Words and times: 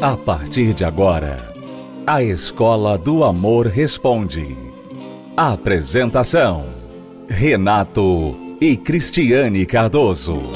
A 0.00 0.16
partir 0.16 0.74
de 0.74 0.84
agora, 0.84 1.52
a 2.06 2.22
Escola 2.22 2.96
do 2.96 3.24
Amor 3.24 3.66
Responde. 3.66 4.56
Apresentação: 5.36 6.72
Renato 7.28 8.56
e 8.60 8.76
Cristiane 8.76 9.66
Cardoso. 9.66 10.52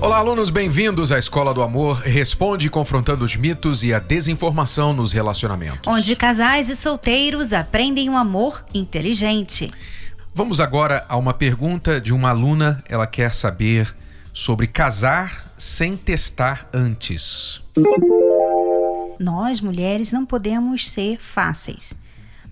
Olá, 0.00 0.16
alunos, 0.16 0.48
bem-vindos 0.48 1.12
à 1.12 1.18
Escola 1.18 1.52
do 1.52 1.62
Amor 1.62 1.96
Responde 1.98 2.70
confrontando 2.70 3.22
os 3.22 3.36
mitos 3.36 3.84
e 3.84 3.92
a 3.92 3.98
desinformação 3.98 4.94
nos 4.94 5.12
relacionamentos. 5.12 5.86
Onde 5.86 6.16
casais 6.16 6.70
e 6.70 6.74
solteiros 6.74 7.52
aprendem 7.52 8.08
um 8.08 8.16
amor 8.16 8.64
inteligente. 8.72 9.70
Vamos 10.34 10.58
agora 10.58 11.04
a 11.06 11.18
uma 11.18 11.34
pergunta 11.34 12.00
de 12.00 12.14
uma 12.14 12.30
aluna. 12.30 12.82
Ela 12.88 13.06
quer 13.06 13.34
saber 13.34 13.94
sobre 14.40 14.66
casar 14.66 15.52
sem 15.58 15.98
testar 15.98 16.66
antes. 16.72 17.60
Nós, 19.18 19.60
mulheres, 19.60 20.12
não 20.12 20.24
podemos 20.24 20.88
ser 20.88 21.20
fáceis. 21.20 21.92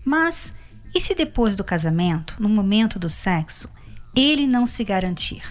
Mas 0.04 0.54
e 0.94 1.00
se 1.00 1.14
depois 1.14 1.56
do 1.56 1.64
casamento, 1.64 2.36
no 2.38 2.46
momento 2.46 2.98
do 2.98 3.08
sexo, 3.08 3.70
ele 4.14 4.46
não 4.46 4.66
se 4.66 4.84
garantir? 4.84 5.42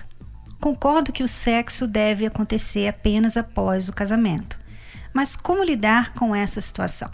Concordo 0.62 1.12
que 1.12 1.24
o 1.24 1.28
sexo 1.28 1.88
deve 1.88 2.28
acontecer 2.28 2.88
apenas 2.88 3.36
após 3.36 3.90
o 3.90 3.94
casamento. 3.94 4.60
Mas 5.12 5.36
como 5.36 5.64
lidar 5.64 6.14
com 6.14 6.36
essa 6.36 6.62
situação? 6.62 7.10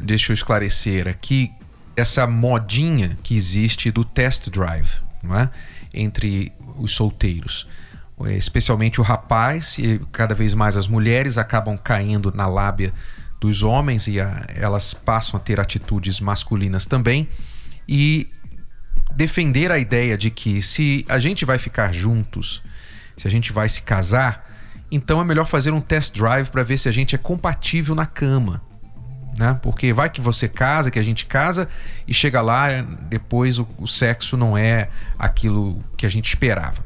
Deixa 0.00 0.32
eu 0.32 0.34
esclarecer 0.34 1.06
aqui 1.06 1.52
essa 1.94 2.26
modinha 2.26 3.18
que 3.22 3.36
existe 3.36 3.90
do 3.90 4.02
test 4.02 4.48
drive, 4.48 4.94
não 5.22 5.38
é? 5.38 5.50
Entre 5.92 6.55
os 6.78 6.92
solteiros. 6.92 7.66
Especialmente 8.36 9.00
o 9.00 9.04
rapaz 9.04 9.78
e 9.78 10.00
cada 10.10 10.34
vez 10.34 10.54
mais 10.54 10.76
as 10.76 10.86
mulheres 10.86 11.36
acabam 11.36 11.76
caindo 11.76 12.32
na 12.34 12.46
lábia 12.46 12.94
dos 13.38 13.62
homens 13.62 14.06
e 14.06 14.18
a, 14.18 14.46
elas 14.54 14.94
passam 14.94 15.38
a 15.38 15.40
ter 15.40 15.60
atitudes 15.60 16.20
masculinas 16.20 16.86
também. 16.86 17.28
E 17.86 18.28
defender 19.14 19.70
a 19.70 19.78
ideia 19.78 20.16
de 20.16 20.30
que 20.30 20.62
se 20.62 21.04
a 21.08 21.18
gente 21.18 21.44
vai 21.44 21.58
ficar 21.58 21.92
juntos, 21.92 22.62
se 23.16 23.28
a 23.28 23.30
gente 23.30 23.52
vai 23.52 23.68
se 23.68 23.82
casar, 23.82 24.50
então 24.90 25.20
é 25.20 25.24
melhor 25.24 25.46
fazer 25.46 25.72
um 25.72 25.80
test 25.80 26.14
drive 26.14 26.48
para 26.48 26.62
ver 26.62 26.78
se 26.78 26.88
a 26.88 26.92
gente 26.92 27.14
é 27.14 27.18
compatível 27.18 27.94
na 27.94 28.06
cama. 28.06 28.62
Né? 29.36 29.58
Porque 29.62 29.92
vai 29.92 30.08
que 30.08 30.20
você 30.20 30.48
casa, 30.48 30.90
que 30.90 30.98
a 30.98 31.02
gente 31.02 31.26
casa 31.26 31.68
e 32.06 32.14
chega 32.14 32.40
lá, 32.40 32.68
depois 33.08 33.58
o, 33.58 33.68
o 33.78 33.86
sexo 33.86 34.36
não 34.36 34.56
é 34.56 34.88
aquilo 35.18 35.84
que 35.96 36.06
a 36.06 36.08
gente 36.08 36.26
esperava. 36.26 36.82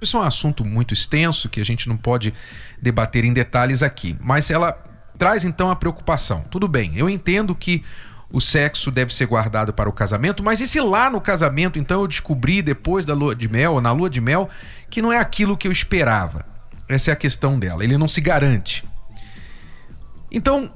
Isso 0.00 0.16
é 0.16 0.20
um 0.20 0.24
assunto 0.24 0.64
muito 0.64 0.94
extenso 0.94 1.48
que 1.48 1.60
a 1.60 1.64
gente 1.64 1.88
não 1.88 1.96
pode 1.96 2.32
debater 2.80 3.24
em 3.24 3.32
detalhes 3.32 3.82
aqui, 3.82 4.16
mas 4.20 4.50
ela 4.50 4.72
traz 5.18 5.44
então 5.44 5.70
a 5.70 5.76
preocupação. 5.76 6.42
Tudo 6.50 6.66
bem, 6.66 6.92
eu 6.96 7.08
entendo 7.08 7.54
que 7.54 7.84
o 8.32 8.40
sexo 8.40 8.90
deve 8.90 9.14
ser 9.14 9.26
guardado 9.26 9.72
para 9.72 9.88
o 9.88 9.92
casamento, 9.92 10.42
mas 10.42 10.60
e 10.60 10.66
se 10.66 10.80
lá 10.80 11.10
no 11.10 11.20
casamento 11.20 11.78
então 11.78 12.00
eu 12.00 12.06
descobri 12.06 12.62
depois 12.62 13.04
da 13.04 13.12
lua 13.12 13.34
de 13.34 13.48
mel, 13.48 13.74
ou 13.74 13.80
na 13.80 13.92
lua 13.92 14.08
de 14.08 14.20
mel, 14.20 14.48
que 14.88 15.02
não 15.02 15.12
é 15.12 15.18
aquilo 15.18 15.56
que 15.56 15.66
eu 15.66 15.72
esperava? 15.72 16.46
Essa 16.88 17.10
é 17.10 17.12
a 17.12 17.16
questão 17.16 17.58
dela. 17.58 17.84
Ele 17.84 17.96
não 17.96 18.08
se 18.08 18.20
garante. 18.20 18.84
Então, 20.30 20.72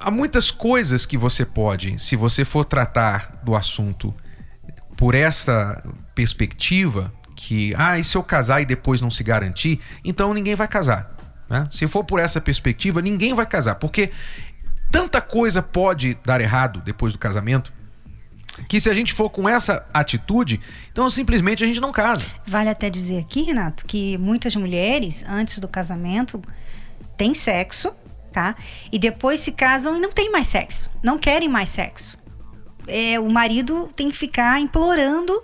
há 0.00 0.10
muitas 0.10 0.50
coisas 0.50 1.06
que 1.06 1.16
você 1.16 1.44
pode, 1.44 1.98
se 1.98 2.16
você 2.16 2.44
for 2.44 2.64
tratar 2.64 3.40
do 3.42 3.54
assunto 3.54 4.14
por 4.96 5.14
essa 5.14 5.82
perspectiva, 6.14 7.12
que, 7.36 7.74
ah, 7.76 7.98
e 7.98 8.04
se 8.04 8.16
eu 8.16 8.22
casar 8.22 8.60
e 8.60 8.66
depois 8.66 9.00
não 9.00 9.10
se 9.10 9.22
garantir, 9.22 9.80
então 10.04 10.34
ninguém 10.34 10.54
vai 10.54 10.68
casar. 10.68 11.14
Né? 11.48 11.66
Se 11.70 11.86
for 11.86 12.04
por 12.04 12.20
essa 12.20 12.40
perspectiva, 12.40 13.00
ninguém 13.00 13.34
vai 13.34 13.46
casar, 13.46 13.76
porque 13.76 14.10
tanta 14.90 15.20
coisa 15.20 15.62
pode 15.62 16.18
dar 16.24 16.40
errado 16.40 16.82
depois 16.84 17.12
do 17.12 17.18
casamento 17.18 17.72
que 18.68 18.80
se 18.80 18.90
a 18.90 18.94
gente 18.94 19.14
for 19.14 19.30
com 19.30 19.48
essa 19.48 19.86
atitude, 19.92 20.60
então 20.92 21.08
simplesmente 21.08 21.64
a 21.64 21.66
gente 21.66 21.80
não 21.80 21.92
casa. 21.92 22.24
Vale 22.46 22.68
até 22.68 22.90
dizer 22.90 23.18
aqui, 23.18 23.42
Renato, 23.42 23.84
que 23.86 24.18
muitas 24.18 24.54
mulheres, 24.54 25.24
antes 25.28 25.58
do 25.58 25.68
casamento, 25.68 26.42
têm 27.16 27.34
sexo, 27.34 27.92
tá? 28.32 28.56
E 28.90 28.98
depois 28.98 29.40
se 29.40 29.52
casam 29.52 29.96
e 29.96 30.00
não 30.00 30.10
têm 30.10 30.30
mais 30.30 30.48
sexo, 30.48 30.90
não 31.02 31.18
querem 31.18 31.48
mais 31.48 31.68
sexo. 31.68 32.18
É, 32.86 33.20
o 33.20 33.30
marido 33.30 33.88
tem 33.94 34.10
que 34.10 34.16
ficar 34.16 34.60
implorando 34.60 35.42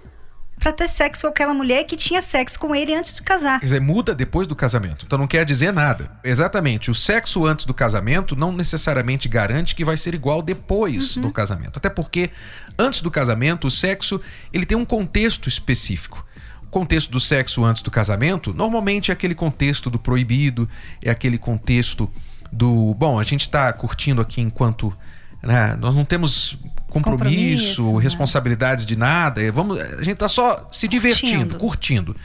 para 0.59 0.73
ter 0.73 0.89
sexo 0.89 1.23
com 1.23 1.29
aquela 1.29 1.53
mulher 1.53 1.85
que 1.85 1.97
tinha 1.97 2.23
sexo 2.23 2.59
com 2.59 2.75
ele 2.75 2.95
antes 2.95 3.15
de 3.15 3.23
casar. 3.23 3.61
Quer 3.61 3.67
dizer, 3.67 3.81
muda 3.81 4.15
depois 4.15 4.47
do 4.47 4.57
casamento. 4.57 5.05
Então 5.07 5.19
não 5.19 5.27
quer 5.27 5.45
dizer 5.45 5.73
nada. 5.73 6.11
Exatamente. 6.25 6.91
O 6.91 6.95
sexo 6.95 7.47
antes 7.47 7.67
do 7.67 7.75
casamento 7.75 8.35
não 8.35 8.51
necessariamente 8.51 9.29
garante 9.29 9.75
que 9.75 9.85
vai 9.85 9.97
ser 9.97 10.15
igual 10.15 10.41
depois 10.41 11.17
uhum. 11.17 11.23
do 11.23 11.31
casamento. 11.31 11.77
Até 11.77 11.91
porque 11.91 12.31
antes 12.79 13.01
do 13.01 13.11
casamento, 13.11 13.67
o 13.67 13.71
sexo 13.71 14.21
ele 14.53 14.67
tem 14.67 14.77
um 14.77 14.85
contexto 14.85 15.49
específico. 15.49 16.27
O 16.63 16.69
contexto 16.69 17.11
do 17.11 17.21
sexo 17.21 17.65
antes 17.65 17.83
do 17.83 17.91
casamento 17.91 18.53
normalmente 18.53 19.11
é 19.11 19.15
aquele 19.15 19.35
contexto 19.35 19.89
do 19.89 19.99
proibido, 19.99 20.69
é 21.03 21.11
aquele 21.11 21.39
contexto 21.39 22.11
do 22.57 22.95
bom, 22.95 23.19
a 23.19 23.23
gente 23.23 23.43
está 23.43 23.73
curtindo 23.73 24.21
aqui 24.21 24.41
enquanto 24.41 24.97
né, 25.43 25.77
nós 25.79 25.95
não 25.95 26.05
temos 26.05 26.57
compromisso, 26.89 27.83
compromisso 27.83 27.97
né? 27.97 28.03
responsabilidades 28.03 28.85
né? 28.85 28.89
de 28.89 28.97
nada. 28.97 29.53
Vamos, 29.53 29.79
a 29.79 29.99
gente 29.99 30.15
está 30.15 30.29
só 30.29 30.69
se 30.73 30.89
divertindo, 30.89 31.57
curtindo. 31.57 32.15
curtindo. 32.15 32.17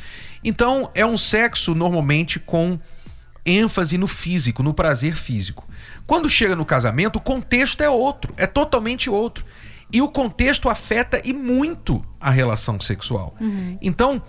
Então, 0.44 0.90
é 0.96 1.06
um 1.06 1.18
sexo 1.18 1.76
normalmente 1.76 2.40
com 2.40 2.80
ênfase 3.46 3.98
no 3.98 4.08
físico, 4.08 4.64
no 4.64 4.74
prazer 4.74 5.16
físico. 5.16 5.68
Quando 6.08 6.30
chega 6.30 6.56
no 6.56 6.66
casamento, 6.66 7.18
o 7.18 7.22
contexto 7.22 7.82
é 7.82 7.90
outro, 7.90 8.34
é 8.38 8.48
totalmente 8.48 9.10
outro. 9.10 9.46
E 9.92 10.02
o 10.02 10.08
contexto 10.08 10.70
afeta 10.70 11.22
e 11.24 11.34
muito 11.34 12.02
a 12.20 12.32
relação 12.32 12.80
sexual. 12.80 13.36
Uhum. 13.42 13.78
Então, 13.82 14.22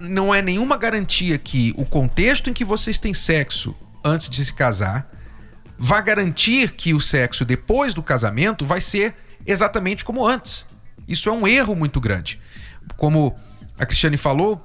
não 0.00 0.34
é 0.34 0.42
nenhuma 0.42 0.76
garantia 0.76 1.38
que 1.38 1.72
o 1.76 1.84
contexto 1.84 2.50
em 2.50 2.52
que 2.52 2.64
vocês 2.64 2.98
têm 2.98 3.14
sexo 3.14 3.74
antes 4.02 4.28
de 4.28 4.44
se 4.44 4.52
casar 4.52 5.13
vá 5.78 6.00
garantir 6.00 6.72
que 6.72 6.94
o 6.94 7.00
sexo 7.00 7.44
depois 7.44 7.94
do 7.94 8.02
casamento 8.02 8.64
vai 8.64 8.80
ser 8.80 9.14
exatamente 9.46 10.04
como 10.04 10.26
antes. 10.26 10.66
Isso 11.06 11.28
é 11.28 11.32
um 11.32 11.46
erro 11.46 11.74
muito 11.74 12.00
grande. 12.00 12.40
Como 12.96 13.34
a 13.78 13.84
Cristiane 13.84 14.16
falou, 14.16 14.64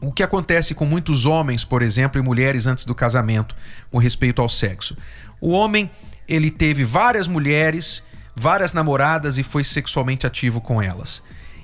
o 0.00 0.12
que 0.12 0.22
acontece 0.22 0.74
com 0.74 0.84
muitos 0.84 1.24
homens, 1.24 1.64
por 1.64 1.82
exemplo, 1.82 2.20
e 2.20 2.24
mulheres 2.24 2.66
antes 2.66 2.84
do 2.84 2.94
casamento, 2.94 3.54
com 3.90 3.98
respeito 3.98 4.42
ao 4.42 4.48
sexo. 4.48 4.96
O 5.40 5.50
homem, 5.50 5.90
ele 6.28 6.50
teve 6.50 6.84
várias 6.84 7.26
mulheres, 7.26 8.02
várias 8.34 8.72
namoradas 8.72 9.38
e 9.38 9.42
foi 9.42 9.64
sexualmente 9.64 10.26
ativo 10.26 10.60
com 10.60 10.82
elas. 10.82 11.22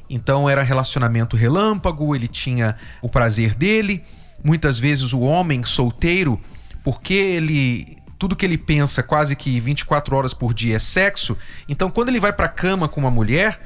Então 0.09 0.49
era 0.49 0.62
relacionamento 0.62 1.37
relâmpago, 1.37 2.15
ele 2.15 2.29
tinha 2.29 2.77
o 3.00 3.09
prazer 3.09 3.55
dele. 3.55 4.03
Muitas 4.43 4.79
vezes 4.79 5.12
o 5.12 5.21
homem 5.21 5.62
solteiro, 5.62 6.41
porque 6.83 7.15
ele 7.15 8.02
tudo 8.22 8.37
que 8.37 8.47
ele 8.47 8.56
pensa 8.56 9.03
quase 9.03 9.34
que 9.34 9.59
24 9.59 10.15
horas 10.15 10.33
por 10.33 10.55
dia 10.55 10.77
é 10.77 10.78
sexo, 10.78 11.37
então 11.69 11.91
quando 11.91 12.09
ele 12.09 12.21
vai 12.21 12.33
para 12.33 12.47
a 12.47 12.49
cama 12.49 12.88
com 12.88 13.00
uma 13.00 13.10
mulher, 13.10 13.60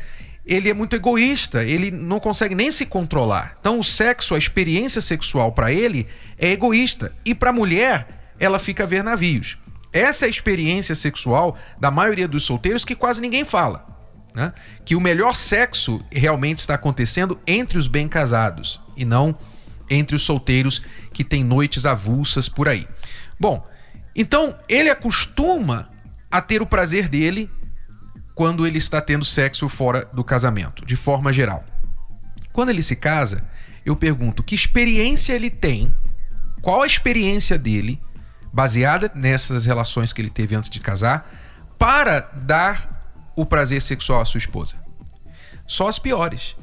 ele 0.47 0.71
é 0.71 0.72
muito 0.72 0.97
egoísta, 0.97 1.62
ele 1.62 1.91
não 1.91 2.19
consegue 2.19 2.55
nem 2.55 2.71
se 2.71 2.87
controlar. 2.87 3.55
Então 3.61 3.78
o 3.78 3.84
sexo, 3.84 4.34
a 4.34 4.39
experiência 4.39 5.03
sexual 5.03 5.53
para 5.53 5.71
ele 5.71 6.06
é 6.39 6.53
egoísta 6.53 7.15
e 7.22 7.34
para 7.34 7.50
a 7.50 7.53
mulher, 7.53 8.33
ela 8.41 8.59
fica 8.59 8.84
a 8.84 8.87
ver 8.87 9.05
navios. 9.05 9.59
Essa 9.93 10.25
é 10.25 10.27
a 10.27 10.31
experiência 10.31 10.95
sexual 10.95 11.59
da 11.78 11.91
maioria 11.91 12.27
dos 12.27 12.45
solteiros 12.45 12.83
que 12.83 12.95
quase 12.95 13.21
ninguém 13.21 13.45
fala. 13.45 13.87
Né? 14.34 14.54
Que 14.86 14.97
o 14.97 15.01
melhor 15.03 15.34
sexo 15.34 16.01
realmente 16.10 16.60
está 16.60 16.77
acontecendo 16.77 17.39
entre 17.47 17.77
os 17.77 17.89
bem 17.89 18.09
casados 18.09 18.81
e 18.97 19.04
não 19.04 19.36
entre 19.91 20.16
os 20.16 20.22
solteiros 20.22 20.81
que 21.13 21.22
têm 21.22 21.45
noites 21.45 21.84
avulsas 21.84 22.48
por 22.48 22.71
aí. 22.71 22.89
Bom, 23.39 23.63
então, 24.16 24.59
ele 24.66 24.89
acostuma 24.89 25.91
a 26.30 26.41
ter 26.41 26.63
o 26.63 26.66
prazer 26.66 27.09
dele 27.09 27.51
quando 28.34 28.66
ele 28.66 28.78
está 28.78 29.01
tendo 29.01 29.24
sexo 29.24 29.68
fora 29.68 30.09
do 30.13 30.24
casamento, 30.24 30.84
de 30.86 30.97
forma 30.97 31.33
geral. 31.33 31.65
Quando 32.53 32.71
ele 32.71 32.83
se 32.83 32.97
casa, 32.97 33.45
eu 33.84 33.95
pergunto 33.95 34.42
que 34.42 34.54
experiência 34.54 35.34
ele 35.34 35.51
tem, 35.51 35.95
qual 36.63 36.83
a 36.83 36.86
experiência 36.86 37.59
dele, 37.59 38.01
baseada 38.53 39.13
nessas 39.15 39.66
relações 39.66 40.13
que 40.15 40.22
ele 40.22 40.30
teve 40.30 40.54
antes 40.54 40.71
de 40.71 40.80
casar, 40.80 41.30
para 41.78 42.21
dar 42.21 43.33
o 43.36 43.45
prazer 43.45 43.83
sexual 43.83 44.22
à 44.22 44.24
sua 44.24 44.39
esposa. 44.39 44.77
Só 45.66 45.89
as 45.89 45.98
piores. 45.98 46.57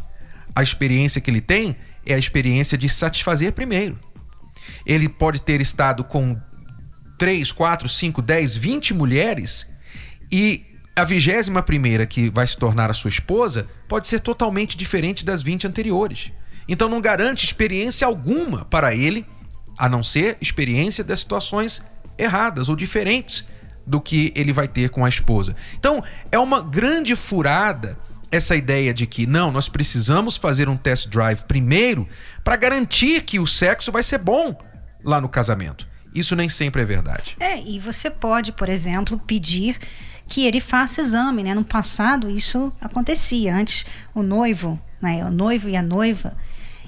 A 0.55 0.63
experiência 0.63 1.21
que 1.21 1.29
ele 1.29 1.41
tem 1.41 1.75
é 2.03 2.15
a 2.15 2.17
experiência 2.17 2.77
de 2.77 2.89
satisfazer 2.89 3.53
primeiro. 3.53 3.99
Ele 4.85 5.07
pode 5.07 5.41
ter 5.41 5.61
estado 5.61 6.03
com 6.03 6.39
3, 7.23 7.53
4, 7.53 7.87
5, 7.87 8.21
10, 8.21 8.57
20 8.57 8.93
mulheres 8.93 9.65
e 10.29 10.65
a 10.93 11.05
vigésima 11.05 11.63
primeira 11.63 12.05
que 12.05 12.29
vai 12.29 12.45
se 12.45 12.57
tornar 12.57 12.89
a 12.89 12.93
sua 12.93 13.07
esposa 13.07 13.65
pode 13.87 14.07
ser 14.07 14.19
totalmente 14.19 14.75
diferente 14.75 15.23
das 15.23 15.41
20 15.41 15.65
anteriores. 15.65 16.33
Então 16.67 16.89
não 16.89 16.99
garante 16.99 17.45
experiência 17.45 18.05
alguma 18.05 18.65
para 18.65 18.93
ele, 18.93 19.25
a 19.77 19.87
não 19.87 20.03
ser 20.03 20.37
experiência 20.41 21.01
das 21.01 21.21
situações 21.21 21.81
erradas 22.17 22.67
ou 22.67 22.75
diferentes 22.75 23.45
do 23.87 24.01
que 24.01 24.33
ele 24.35 24.51
vai 24.51 24.67
ter 24.67 24.89
com 24.89 25.05
a 25.05 25.07
esposa. 25.07 25.55
Então, 25.79 26.03
é 26.29 26.37
uma 26.37 26.61
grande 26.61 27.15
furada 27.15 27.97
essa 28.29 28.53
ideia 28.53 28.93
de 28.93 29.07
que 29.07 29.25
não, 29.25 29.49
nós 29.49 29.69
precisamos 29.69 30.35
fazer 30.35 30.67
um 30.67 30.75
test 30.75 31.07
drive 31.07 31.43
primeiro 31.43 32.05
para 32.43 32.57
garantir 32.57 33.21
que 33.21 33.39
o 33.39 33.47
sexo 33.47 33.93
vai 33.93 34.03
ser 34.03 34.17
bom 34.17 34.61
lá 35.05 35.21
no 35.21 35.29
casamento. 35.29 35.92
Isso 36.13 36.35
nem 36.35 36.47
sempre 36.47 36.81
é 36.81 36.85
verdade. 36.85 37.35
É, 37.39 37.59
e 37.61 37.79
você 37.79 38.09
pode, 38.09 38.51
por 38.51 38.69
exemplo, 38.69 39.17
pedir 39.19 39.77
que 40.27 40.45
ele 40.45 40.59
faça 40.59 41.01
exame, 41.01 41.43
né? 41.43 41.53
No 41.53 41.63
passado 41.63 42.29
isso 42.29 42.71
acontecia. 42.79 43.55
Antes 43.55 43.85
o 44.13 44.21
noivo, 44.21 44.79
né, 45.01 45.25
o 45.25 45.31
noivo 45.31 45.67
e 45.69 45.75
a 45.75 45.81
noiva 45.81 46.35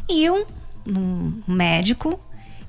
iam 0.09 0.45
num 0.85 1.41
médico 1.47 2.19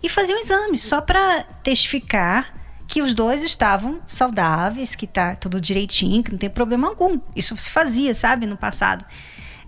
e 0.03 0.09
faziam 0.09 0.41
exame 0.41 0.79
só 0.79 1.01
para 1.01 1.43
testificar 1.63 2.55
que 2.87 3.03
os 3.03 3.15
dois 3.15 3.43
estavam 3.43 4.01
saudáveis, 4.07 4.95
que 4.95 5.07
tá 5.07 5.35
tudo 5.35 5.61
direitinho, 5.61 6.23
que 6.23 6.31
não 6.31 6.39
tem 6.39 6.49
problema 6.49 6.89
algum. 6.89 7.21
Isso 7.35 7.57
se 7.57 7.71
fazia, 7.71 8.15
sabe, 8.15 8.47
no 8.47 8.57
passado. 8.57 9.05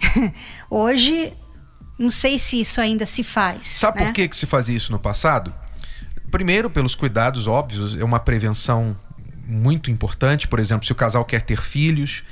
Hoje, 0.70 1.36
não 1.98 2.10
sei 2.10 2.38
se 2.38 2.60
isso 2.60 2.80
ainda 2.80 3.04
se 3.04 3.24
faz. 3.24 3.66
Sabe 3.66 4.00
né? 4.00 4.06
por 4.06 4.14
que, 4.14 4.28
que 4.28 4.36
se 4.36 4.46
fazia 4.46 4.76
isso 4.76 4.92
no 4.92 4.98
passado? 4.98 5.52
Primeiro, 6.30 6.68
pelos 6.68 6.94
cuidados 6.94 7.46
óbvios, 7.46 7.96
é 7.96 8.04
uma 8.04 8.20
prevenção 8.20 8.96
muito 9.46 9.90
importante. 9.90 10.46
Por 10.46 10.60
exemplo, 10.60 10.86
se 10.86 10.92
o 10.92 10.94
casal 10.94 11.24
quer 11.24 11.42
ter 11.42 11.60
filhos 11.60 12.22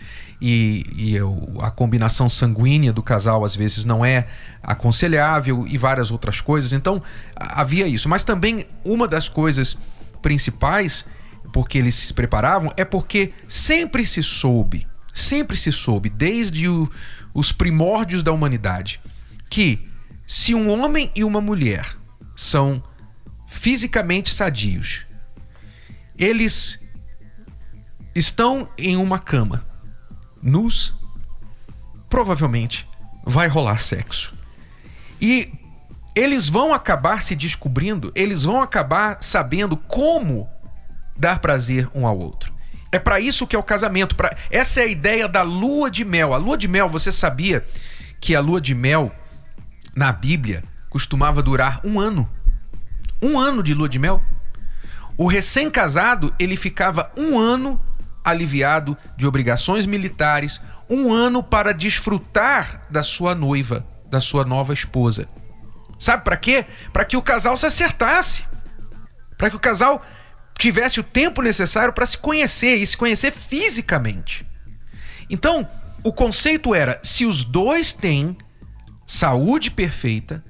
e, 0.40 0.84
e, 0.94 1.16
a 1.62 1.70
combinação 1.70 2.28
sanguínea 2.28 2.92
do 2.92 3.02
casal 3.02 3.44
às 3.44 3.56
vezes 3.56 3.84
não 3.84 4.04
é 4.04 4.26
aconselhável 4.62 5.66
e 5.66 5.78
várias 5.78 6.10
outras 6.10 6.40
coisas. 6.40 6.72
Então, 6.72 7.02
havia 7.34 7.86
isso. 7.86 8.08
Mas 8.08 8.22
também 8.22 8.66
uma 8.84 9.08
das 9.08 9.28
coisas 9.28 9.78
principais, 10.20 11.06
porque 11.52 11.78
eles 11.78 11.94
se 11.94 12.12
preparavam, 12.12 12.72
é 12.76 12.84
porque 12.84 13.32
sempre 13.48 14.04
se 14.04 14.22
soube, 14.22 14.86
sempre 15.12 15.56
se 15.56 15.72
soube, 15.72 16.10
desde 16.10 16.68
o, 16.68 16.90
os 17.32 17.50
primórdios 17.50 18.22
da 18.22 18.32
humanidade, 18.32 19.00
que 19.48 19.88
se 20.26 20.54
um 20.54 20.68
homem 20.70 21.10
e 21.14 21.24
uma 21.24 21.40
mulher 21.40 21.86
são 22.34 22.82
fisicamente 23.56 24.32
sadios, 24.32 25.06
eles 26.18 26.78
estão 28.14 28.68
em 28.76 28.96
uma 28.96 29.18
cama, 29.18 29.64
nus, 30.42 30.94
provavelmente 32.08 32.86
vai 33.24 33.48
rolar 33.48 33.78
sexo. 33.78 34.34
E 35.20 35.52
eles 36.14 36.48
vão 36.48 36.72
acabar 36.72 37.22
se 37.22 37.34
descobrindo, 37.34 38.12
eles 38.14 38.44
vão 38.44 38.60
acabar 38.60 39.18
sabendo 39.20 39.76
como 39.76 40.48
dar 41.16 41.38
prazer 41.40 41.88
um 41.94 42.06
ao 42.06 42.18
outro. 42.18 42.54
É 42.92 42.98
para 42.98 43.18
isso 43.18 43.46
que 43.46 43.56
é 43.56 43.58
o 43.58 43.62
casamento. 43.62 44.14
Pra... 44.14 44.36
Essa 44.50 44.80
é 44.80 44.84
a 44.84 44.86
ideia 44.86 45.28
da 45.28 45.42
lua 45.42 45.90
de 45.90 46.04
mel. 46.04 46.32
A 46.32 46.36
lua 46.36 46.56
de 46.56 46.68
mel, 46.68 46.88
você 46.88 47.10
sabia 47.10 47.66
que 48.20 48.34
a 48.34 48.40
lua 48.40 48.60
de 48.60 48.74
mel 48.74 49.12
na 49.94 50.12
Bíblia 50.12 50.62
costumava 50.88 51.42
durar 51.42 51.80
um 51.84 51.98
ano? 51.98 52.30
Um 53.22 53.38
ano 53.38 53.62
de 53.62 53.74
lua 53.74 53.88
de 53.88 53.98
mel? 53.98 54.22
O 55.16 55.26
recém-casado 55.26 56.34
ele 56.38 56.56
ficava 56.56 57.10
um 57.16 57.38
ano 57.38 57.80
aliviado 58.24 58.96
de 59.16 59.26
obrigações 59.26 59.86
militares, 59.86 60.60
um 60.90 61.12
ano 61.12 61.42
para 61.42 61.72
desfrutar 61.72 62.86
da 62.90 63.02
sua 63.02 63.34
noiva, 63.34 63.86
da 64.10 64.20
sua 64.20 64.44
nova 64.44 64.74
esposa. 64.74 65.28
Sabe 65.98 66.24
para 66.24 66.36
quê? 66.36 66.66
Para 66.92 67.04
que 67.04 67.16
o 67.16 67.22
casal 67.22 67.56
se 67.56 67.66
acertasse. 67.66 68.44
Para 69.38 69.48
que 69.48 69.56
o 69.56 69.60
casal 69.60 70.04
tivesse 70.58 71.00
o 71.00 71.04
tempo 71.04 71.42
necessário 71.42 71.92
para 71.92 72.06
se 72.06 72.18
conhecer 72.18 72.76
e 72.76 72.86
se 72.86 72.96
conhecer 72.96 73.30
fisicamente. 73.30 74.44
Então, 75.30 75.68
o 76.02 76.12
conceito 76.12 76.74
era: 76.74 77.00
se 77.02 77.24
os 77.24 77.44
dois 77.44 77.92
têm 77.92 78.36
saúde 79.06 79.70
perfeita, 79.70 80.44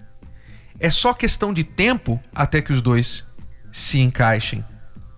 é 0.79 0.91
só 0.91 1.13
questão 1.13 1.53
de 1.53 1.65
tempo 1.65 2.21
até 2.35 2.61
que 2.61 2.73
os 2.73 2.81
dois 2.81 3.27
se 3.73 4.01
encaixem 4.01 4.65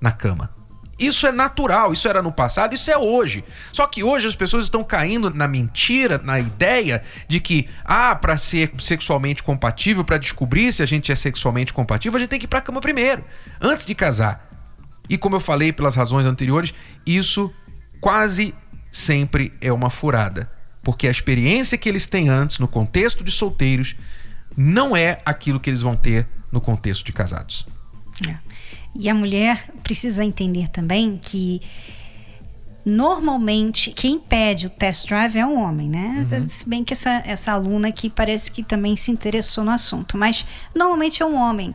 na 0.01 0.13
cama. 0.13 0.59
Isso 0.99 1.29
é 1.29 1.33
natural, 1.33 1.93
isso 1.93 2.09
era 2.09 2.21
no 2.21 2.33
passado, 2.33 2.75
isso 2.75 2.91
é 2.91 2.99
hoje. 2.99 3.45
Só 3.73 3.87
que 3.87 4.03
hoje 4.03 4.27
as 4.27 4.35
pessoas 4.35 4.65
estão 4.65 4.83
caindo 4.83 5.33
na 5.33 5.47
mentira, 5.47 6.19
na 6.19 6.41
ideia 6.41 7.05
de 7.29 7.39
que, 7.39 7.69
ah, 7.85 8.17
para 8.17 8.37
ser 8.37 8.73
sexualmente 8.81 9.45
compatível, 9.45 10.05
para 10.05 10.19
descobrir 10.19 10.73
se 10.73 10.83
a 10.83 10.87
gente 10.87 11.13
é 11.13 11.15
sexualmente 11.15 11.73
compatível, 11.73 12.17
a 12.17 12.21
gente 12.21 12.31
tem 12.31 12.39
que 12.41 12.47
ir 12.47 12.49
para 12.49 12.59
a 12.59 12.63
cama 12.63 12.81
primeiro, 12.81 13.25
antes 13.61 13.87
de 13.87 13.95
casar. 13.95 14.49
E 15.09 15.17
como 15.17 15.37
eu 15.37 15.41
falei 15.41 15.73
pelas 15.73 15.95
razões 15.95 16.27
anteriores, 16.27 16.75
isso 17.07 17.53
quase 18.01 18.53
sempre 18.91 19.53
é 19.61 19.73
uma 19.73 19.91
furada, 19.91 20.51
porque 20.83 21.07
a 21.07 21.11
experiência 21.13 21.79
que 21.79 21.89
eles 21.89 22.09
têm 22.09 22.29
antes 22.29 22.59
no 22.59 22.67
contexto 22.67 23.23
de 23.23 23.31
solteiros 23.31 23.95
não 24.61 24.97
é 24.97 25.21
aquilo 25.25 25.61
que 25.61 25.71
eles 25.71 25.81
vão 25.81 25.95
ter 25.95 26.27
no 26.51 26.61
contexto 26.61 27.05
de 27.05 27.13
casados. 27.13 27.65
É. 28.29 28.37
E 28.93 29.09
a 29.09 29.15
mulher 29.15 29.71
precisa 29.85 30.25
entender 30.25 30.67
também 30.69 31.17
que 31.17 31.63
normalmente 32.85 33.93
quem 33.93 34.19
pede 34.19 34.67
o 34.67 34.71
test 34.71 35.07
drive 35.07 35.37
é 35.39 35.47
um 35.47 35.63
homem, 35.63 35.89
né? 35.89 36.27
Uhum. 36.33 36.49
Se 36.49 36.69
bem 36.69 36.83
que 36.83 36.93
essa, 36.93 37.23
essa 37.25 37.53
aluna 37.53 37.89
aqui 37.89 38.11
parece 38.11 38.51
que 38.51 38.65
também 38.65 38.97
se 38.97 39.13
interessou 39.13 39.63
no 39.63 39.71
assunto, 39.71 40.19
mas 40.19 40.45
normalmente 40.75 41.23
é 41.23 41.27
um 41.27 41.37
homem. 41.37 41.73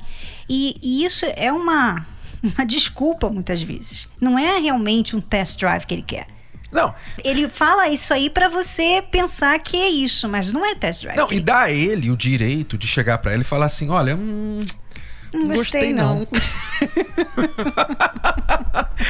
E, 0.49 0.75
e 0.81 1.05
isso 1.05 1.25
é 1.37 1.53
uma, 1.53 2.05
uma 2.43 2.65
desculpa 2.65 3.29
muitas 3.29 3.61
vezes. 3.61 4.09
Não 4.19 4.37
é 4.37 4.59
realmente 4.59 5.15
um 5.15 5.21
test 5.21 5.57
drive 5.57 5.85
que 5.85 5.93
ele 5.93 6.03
quer. 6.03 6.32
Não. 6.73 6.93
Ele 7.23 7.47
fala 7.47 7.87
isso 7.87 8.13
aí 8.13 8.29
para 8.29 8.49
você 8.49 9.01
pensar 9.11 9.57
que 9.59 9.77
é 9.77 9.89
isso, 9.89 10.27
mas 10.27 10.51
não 10.51 10.65
é 10.65 10.75
test 10.75 11.03
drive. 11.03 11.17
Não, 11.17 11.31
e 11.31 11.39
dá 11.39 11.61
a 11.61 11.71
ele 11.71 12.09
o 12.09 12.17
direito 12.17 12.77
de 12.77 12.87
chegar 12.87 13.19
para 13.19 13.33
ele 13.33 13.43
e 13.43 13.45
falar 13.45 13.67
assim: 13.67 13.89
olha, 13.89 14.15
hum, 14.15 14.59
não 15.31 15.47
gostei, 15.47 15.53
gostei 15.53 15.93
não. 15.93 16.19
não. 16.19 16.27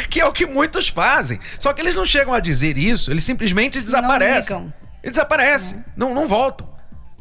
que 0.10 0.20
é 0.20 0.26
o 0.26 0.34
que 0.34 0.46
muitos 0.46 0.90
fazem. 0.90 1.40
Só 1.58 1.74
que 1.74 1.82
eles 1.82 1.96
não 1.96 2.06
chegam 2.06 2.34
a 2.34 2.40
dizer 2.40 2.78
isso, 2.78 3.10
eles 3.10 3.24
simplesmente 3.24 3.80
desaparecem. 3.80 4.60
Não 4.60 4.74
eles 5.04 5.18
desaparecem, 5.18 5.84
não, 5.98 6.14
não 6.14 6.28
voltam. 6.28 6.73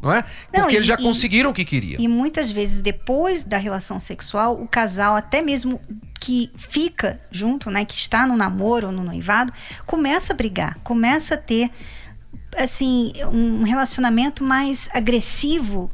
Não 0.03 0.13
é? 0.13 0.23
Porque 0.23 0.61
não, 0.61 0.71
e, 0.71 0.75
eles 0.75 0.87
já 0.87 0.97
conseguiram 0.97 1.51
o 1.51 1.55
que 1.55 1.65
queriam. 1.65 2.01
E 2.01 2.09
muitas 2.09 2.51
vezes, 2.51 2.83
depois 2.83 3.45
da 3.45 3.57
relação 3.57 4.01
sexual, 4.01 4.61
o 4.61 4.67
casal, 4.67 5.15
até 5.15 5.41
mesmo 5.41 5.81
que 6.21 6.51
fica 6.57 7.21
junto, 7.31 7.71
né, 7.71 7.85
que 7.85 7.95
está 7.95 8.27
no 8.27 8.37
namoro 8.37 8.89
ou 8.89 8.93
no 8.93 9.05
noivado, 9.05 9.53
começa 9.87 10.33
a 10.33 10.37
brigar, 10.37 10.77
começa 10.83 11.35
a 11.35 11.37
ter 11.37 11.71
assim 12.57 13.13
um 13.33 13.63
relacionamento 13.63 14.45
mais 14.45 14.89
agressivo 14.93 15.91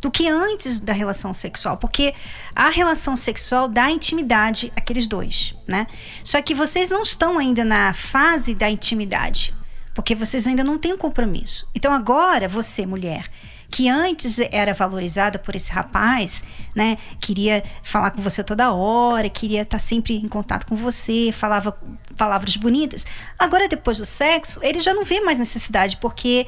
do 0.00 0.10
que 0.10 0.28
antes 0.28 0.80
da 0.80 0.92
relação 0.92 1.32
sexual, 1.32 1.76
porque 1.76 2.12
a 2.54 2.68
relação 2.68 3.16
sexual 3.16 3.68
dá 3.68 3.88
intimidade 3.90 4.72
àqueles 4.74 5.06
dois, 5.06 5.54
né? 5.66 5.86
Só 6.24 6.42
que 6.42 6.54
vocês 6.54 6.90
não 6.90 7.02
estão 7.02 7.38
ainda 7.38 7.64
na 7.64 7.94
fase 7.94 8.52
da 8.54 8.68
intimidade, 8.68 9.54
porque 9.94 10.14
vocês 10.14 10.46
ainda 10.46 10.64
não 10.64 10.76
têm 10.76 10.92
um 10.92 10.98
compromisso. 10.98 11.68
Então 11.72 11.92
agora 11.92 12.48
você, 12.48 12.84
mulher, 12.84 13.28
que 13.72 13.88
antes 13.88 14.38
era 14.38 14.74
valorizada 14.74 15.38
por 15.38 15.56
esse 15.56 15.72
rapaz, 15.72 16.44
né? 16.76 16.98
Queria 17.18 17.64
falar 17.82 18.10
com 18.10 18.20
você 18.20 18.44
toda 18.44 18.70
hora, 18.70 19.30
queria 19.30 19.62
estar 19.62 19.78
sempre 19.78 20.14
em 20.14 20.28
contato 20.28 20.66
com 20.66 20.76
você, 20.76 21.32
falava 21.32 21.76
palavras 22.14 22.54
bonitas. 22.56 23.06
Agora, 23.38 23.66
depois 23.66 23.96
do 23.96 24.04
sexo, 24.04 24.60
ele 24.62 24.78
já 24.78 24.92
não 24.92 25.04
vê 25.04 25.22
mais 25.22 25.38
necessidade, 25.38 25.96
porque 25.96 26.46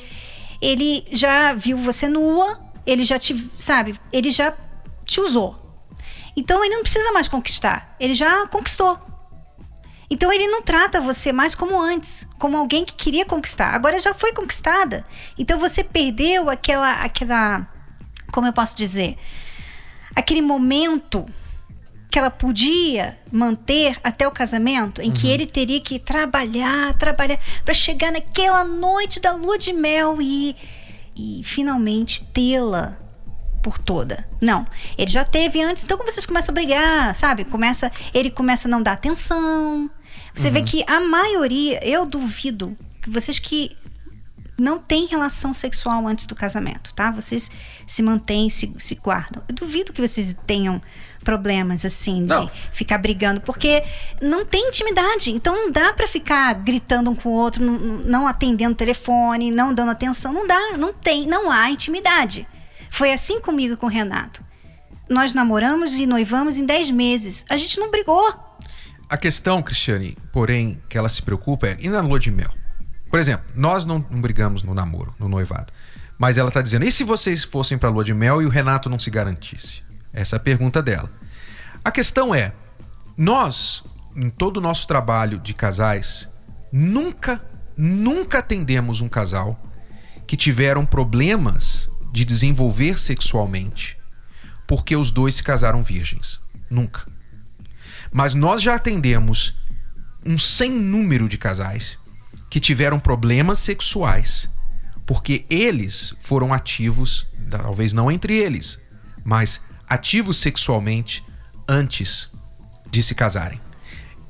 ele 0.60 1.06
já 1.10 1.54
viu 1.54 1.78
você 1.78 2.08
nua, 2.08 2.60
ele 2.86 3.02
já 3.02 3.18
te, 3.18 3.50
sabe, 3.58 3.98
ele 4.12 4.30
já 4.30 4.54
te 5.06 5.18
usou. 5.18 5.58
Então 6.36 6.62
ele 6.62 6.74
não 6.74 6.82
precisa 6.82 7.10
mais 7.12 7.26
conquistar, 7.26 7.96
ele 7.98 8.12
já 8.12 8.46
conquistou. 8.48 9.00
Então 10.10 10.32
ele 10.32 10.46
não 10.46 10.62
trata 10.62 11.00
você 11.00 11.32
mais 11.32 11.54
como 11.54 11.80
antes, 11.80 12.28
como 12.38 12.56
alguém 12.56 12.84
que 12.84 12.94
queria 12.94 13.24
conquistar. 13.24 13.74
Agora 13.74 13.98
já 13.98 14.12
foi 14.14 14.32
conquistada. 14.32 15.04
Então 15.38 15.58
você 15.58 15.82
perdeu 15.82 16.50
aquela 16.50 16.92
aquela 16.92 17.66
como 18.32 18.46
eu 18.48 18.52
posso 18.52 18.76
dizer, 18.76 19.16
aquele 20.14 20.42
momento 20.42 21.24
que 22.10 22.18
ela 22.18 22.30
podia 22.30 23.18
manter 23.30 23.96
até 24.02 24.26
o 24.26 24.30
casamento, 24.30 25.00
em 25.00 25.08
uhum. 25.08 25.12
que 25.12 25.28
ele 25.28 25.46
teria 25.46 25.80
que 25.80 25.98
trabalhar, 25.98 26.94
trabalhar 26.94 27.38
para 27.64 27.74
chegar 27.74 28.12
naquela 28.12 28.64
noite 28.64 29.20
da 29.20 29.32
lua 29.32 29.58
de 29.58 29.72
mel 29.72 30.20
e 30.20 30.54
e 31.16 31.42
finalmente 31.44 32.24
tê-la 32.32 32.98
por 33.64 33.78
toda. 33.78 34.28
Não, 34.42 34.66
ele 34.98 35.10
já 35.10 35.24
teve 35.24 35.62
antes, 35.62 35.82
então 35.82 35.96
vocês 35.96 36.26
começam 36.26 36.52
a 36.52 36.54
brigar, 36.54 37.14
sabe? 37.14 37.46
Começa, 37.46 37.90
ele 38.12 38.30
começa 38.30 38.68
a 38.68 38.70
não 38.70 38.82
dar 38.82 38.92
atenção. 38.92 39.90
Você 40.34 40.48
uhum. 40.48 40.52
vê 40.54 40.62
que 40.62 40.84
a 40.86 41.00
maioria, 41.00 41.80
eu 41.82 42.04
duvido 42.04 42.76
que 43.00 43.08
vocês 43.08 43.38
que 43.38 43.74
não 44.60 44.78
tem 44.78 45.06
relação 45.06 45.52
sexual 45.52 46.06
antes 46.06 46.26
do 46.26 46.34
casamento, 46.34 46.94
tá? 46.94 47.10
Vocês 47.10 47.50
se 47.86 48.02
mantêm, 48.02 48.50
se, 48.50 48.72
se 48.78 48.94
guardam. 48.96 49.42
Eu 49.48 49.54
duvido 49.54 49.94
que 49.94 50.00
vocês 50.00 50.36
tenham 50.46 50.80
problemas 51.24 51.86
assim 51.86 52.26
de 52.26 52.34
Não. 52.34 52.50
ficar 52.70 52.98
brigando, 52.98 53.40
porque 53.40 53.82
não 54.20 54.44
tem 54.44 54.68
intimidade. 54.68 55.30
Então 55.30 55.54
não 55.56 55.72
dá 55.72 55.94
pra 55.94 56.06
ficar 56.06 56.52
gritando 56.56 57.10
um 57.10 57.14
com 57.14 57.30
o 57.30 57.32
outro, 57.32 57.64
não, 57.64 57.78
não 57.78 58.26
atendendo 58.28 58.72
o 58.72 58.76
telefone, 58.76 59.50
não 59.50 59.72
dando 59.72 59.90
atenção, 59.90 60.34
não 60.34 60.46
dá, 60.46 60.76
não 60.78 60.92
tem, 60.92 61.26
não 61.26 61.50
há 61.50 61.70
intimidade. 61.70 62.46
Foi 62.94 63.12
assim 63.12 63.40
comigo 63.40 63.76
com 63.76 63.86
o 63.86 63.90
Renato. 63.90 64.40
Nós 65.10 65.34
namoramos 65.34 65.98
e 65.98 66.06
noivamos 66.06 66.58
em 66.58 66.64
10 66.64 66.92
meses. 66.92 67.44
A 67.50 67.56
gente 67.56 67.80
não 67.80 67.90
brigou. 67.90 68.32
A 69.08 69.16
questão, 69.16 69.60
Cristiane, 69.64 70.16
porém, 70.32 70.80
que 70.88 70.96
ela 70.96 71.08
se 71.08 71.20
preocupa 71.20 71.66
é 71.66 71.76
e 71.80 71.88
na 71.88 72.00
lua 72.00 72.20
de 72.20 72.30
mel? 72.30 72.54
Por 73.10 73.18
exemplo, 73.18 73.46
nós 73.52 73.84
não, 73.84 73.98
não 74.08 74.20
brigamos 74.20 74.62
no 74.62 74.72
namoro, 74.72 75.12
no 75.18 75.28
noivado. 75.28 75.72
Mas 76.16 76.38
ela 76.38 76.52
tá 76.52 76.62
dizendo: 76.62 76.84
e 76.84 76.92
se 76.92 77.02
vocês 77.02 77.42
fossem 77.42 77.76
pra 77.76 77.90
lua 77.90 78.04
de 78.04 78.14
mel 78.14 78.40
e 78.40 78.46
o 78.46 78.48
Renato 78.48 78.88
não 78.88 79.00
se 79.00 79.10
garantisse? 79.10 79.82
Essa 80.12 80.36
é 80.36 80.38
a 80.38 80.40
pergunta 80.40 80.80
dela. 80.80 81.10
A 81.84 81.90
questão 81.90 82.32
é: 82.32 82.52
nós, 83.16 83.82
em 84.14 84.30
todo 84.30 84.58
o 84.58 84.60
nosso 84.60 84.86
trabalho 84.86 85.40
de 85.40 85.52
casais, 85.52 86.30
nunca, 86.72 87.44
nunca 87.76 88.38
atendemos 88.38 89.00
um 89.00 89.08
casal 89.08 89.60
que 90.28 90.36
tiveram 90.36 90.86
problemas 90.86 91.90
de 92.14 92.24
desenvolver 92.24 92.96
sexualmente 92.96 93.98
porque 94.68 94.94
os 94.94 95.10
dois 95.10 95.34
se 95.34 95.42
casaram 95.42 95.82
virgens. 95.82 96.40
Nunca. 96.70 97.06
Mas 98.12 98.34
nós 98.34 98.62
já 98.62 98.76
atendemos 98.76 99.52
um 100.24 100.38
sem 100.38 100.70
número 100.70 101.28
de 101.28 101.36
casais 101.36 101.98
que 102.48 102.60
tiveram 102.60 103.00
problemas 103.00 103.58
sexuais 103.58 104.48
porque 105.04 105.44
eles 105.50 106.14
foram 106.20 106.54
ativos, 106.54 107.26
talvez 107.50 107.92
não 107.92 108.10
entre 108.10 108.36
eles, 108.36 108.80
mas 109.24 109.60
ativos 109.88 110.36
sexualmente 110.38 111.22
antes 111.68 112.30
de 112.90 113.02
se 113.02 113.14
casarem. 113.14 113.60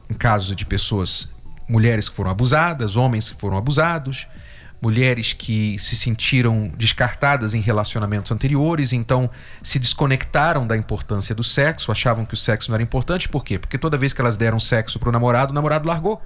Em 0.09 0.14
casos 0.14 0.57
de 0.57 0.64
pessoas, 0.64 1.29
mulheres 1.69 2.09
que 2.09 2.17
foram 2.17 2.31
abusadas, 2.31 2.97
homens 2.97 3.29
que 3.29 3.38
foram 3.38 3.59
abusados, 3.59 4.26
mulheres 4.85 5.33
que 5.33 5.79
se 5.79 5.97
sentiram 5.97 6.71
descartadas 6.76 7.55
em 7.55 7.61
relacionamentos 7.61 8.31
anteriores, 8.31 8.93
então 8.93 9.31
se 9.62 9.79
desconectaram 9.79 10.67
da 10.67 10.76
importância 10.76 11.35
do 11.35 11.43
sexo, 11.43 11.91
achavam 11.91 12.26
que 12.26 12.35
o 12.35 12.37
sexo 12.37 12.71
não 12.71 12.75
era 12.75 12.83
importante, 12.83 13.26
por 13.26 13.43
quê? 13.43 13.59
Porque 13.59 13.79
toda 13.79 13.97
vez 13.97 14.12
que 14.12 14.21
elas 14.21 14.37
deram 14.37 14.61
sexo 14.61 14.99
pro 14.99 15.11
namorado, 15.11 15.53
o 15.53 15.55
namorado 15.55 15.88
largou. 15.88 16.23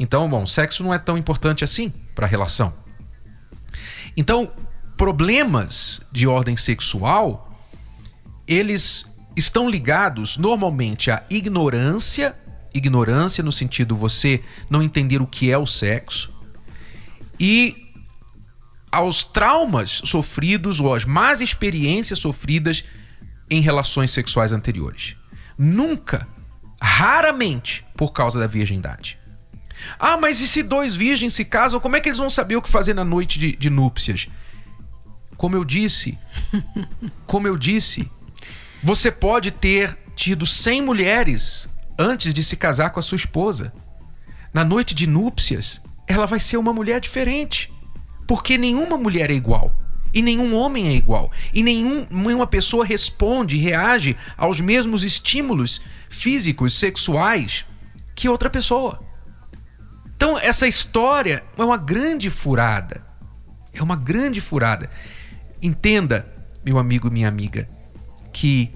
Então, 0.00 0.28
bom, 0.28 0.44
sexo 0.46 0.82
não 0.82 0.92
é 0.92 0.98
tão 0.98 1.16
importante 1.16 1.62
assim 1.62 1.90
para 2.12 2.26
a 2.26 2.28
relação. 2.28 2.74
Então, 4.16 4.50
problemas 4.96 6.00
de 6.10 6.26
ordem 6.26 6.56
sexual, 6.56 7.56
eles 8.48 9.06
estão 9.36 9.70
ligados 9.70 10.36
normalmente 10.36 11.08
à 11.08 11.22
ignorância, 11.30 12.34
ignorância 12.74 13.44
no 13.44 13.52
sentido 13.52 13.96
você 13.96 14.42
não 14.68 14.82
entender 14.82 15.22
o 15.22 15.26
que 15.26 15.52
é 15.52 15.56
o 15.56 15.66
sexo, 15.66 16.39
e 17.40 17.88
aos 18.92 19.24
traumas 19.24 20.02
sofridos 20.04 20.78
ou 20.78 20.94
às 20.94 21.06
más 21.06 21.40
experiências 21.40 22.18
sofridas 22.18 22.84
em 23.48 23.62
relações 23.62 24.10
sexuais 24.10 24.52
anteriores. 24.52 25.16
Nunca, 25.56 26.28
raramente, 26.80 27.84
por 27.96 28.12
causa 28.12 28.38
da 28.38 28.46
virgindade. 28.46 29.18
Ah, 29.98 30.18
mas 30.18 30.40
e 30.40 30.48
se 30.48 30.62
dois 30.62 30.94
virgens 30.94 31.32
se 31.32 31.44
casam, 31.44 31.80
como 31.80 31.96
é 31.96 32.00
que 32.00 32.08
eles 32.08 32.18
vão 32.18 32.28
saber 32.28 32.56
o 32.56 32.62
que 32.62 32.68
fazer 32.68 32.92
na 32.92 33.04
noite 33.04 33.38
de, 33.38 33.56
de 33.56 33.70
núpcias? 33.70 34.28
Como 35.36 35.56
eu 35.56 35.64
disse, 35.64 36.18
como 37.26 37.48
eu 37.48 37.56
disse, 37.56 38.10
você 38.82 39.10
pode 39.10 39.50
ter 39.50 39.96
tido 40.14 40.44
100 40.44 40.82
mulheres 40.82 41.68
antes 41.98 42.34
de 42.34 42.42
se 42.44 42.56
casar 42.56 42.90
com 42.90 43.00
a 43.00 43.02
sua 43.02 43.16
esposa. 43.16 43.72
Na 44.52 44.64
noite 44.64 44.94
de 44.94 45.06
núpcias, 45.06 45.80
ela 46.10 46.26
vai 46.26 46.40
ser 46.40 46.56
uma 46.56 46.72
mulher 46.72 47.00
diferente. 47.00 47.72
Porque 48.26 48.58
nenhuma 48.58 48.96
mulher 48.96 49.30
é 49.30 49.34
igual. 49.34 49.72
E 50.12 50.20
nenhum 50.20 50.56
homem 50.56 50.88
é 50.88 50.92
igual. 50.92 51.30
E 51.54 51.62
nenhum, 51.62 52.04
nenhuma 52.10 52.48
pessoa 52.48 52.84
responde, 52.84 53.56
reage 53.56 54.16
aos 54.36 54.60
mesmos 54.60 55.04
estímulos 55.04 55.80
físicos, 56.08 56.76
sexuais 56.76 57.64
que 58.16 58.28
outra 58.28 58.50
pessoa. 58.50 59.00
Então, 60.16 60.36
essa 60.36 60.66
história 60.66 61.44
é 61.56 61.62
uma 61.62 61.76
grande 61.76 62.28
furada. 62.28 63.06
É 63.72 63.80
uma 63.80 63.94
grande 63.94 64.40
furada. 64.40 64.90
Entenda, 65.62 66.26
meu 66.64 66.76
amigo 66.76 67.06
e 67.06 67.10
minha 67.10 67.28
amiga, 67.28 67.68
que 68.32 68.74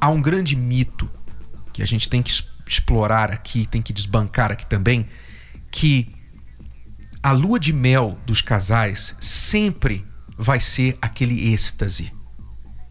há 0.00 0.08
um 0.08 0.22
grande 0.22 0.54
mito 0.54 1.10
que 1.72 1.82
a 1.82 1.86
gente 1.86 2.08
tem 2.08 2.22
que 2.22 2.30
explorar 2.64 3.32
aqui, 3.32 3.66
tem 3.66 3.82
que 3.82 3.92
desbancar 3.92 4.52
aqui 4.52 4.64
também, 4.64 5.08
que 5.74 6.14
a 7.20 7.32
lua 7.32 7.58
de 7.58 7.72
mel 7.72 8.16
dos 8.24 8.40
casais 8.40 9.16
sempre 9.18 10.06
vai 10.38 10.60
ser 10.60 10.96
aquele 11.02 11.52
êxtase. 11.52 12.12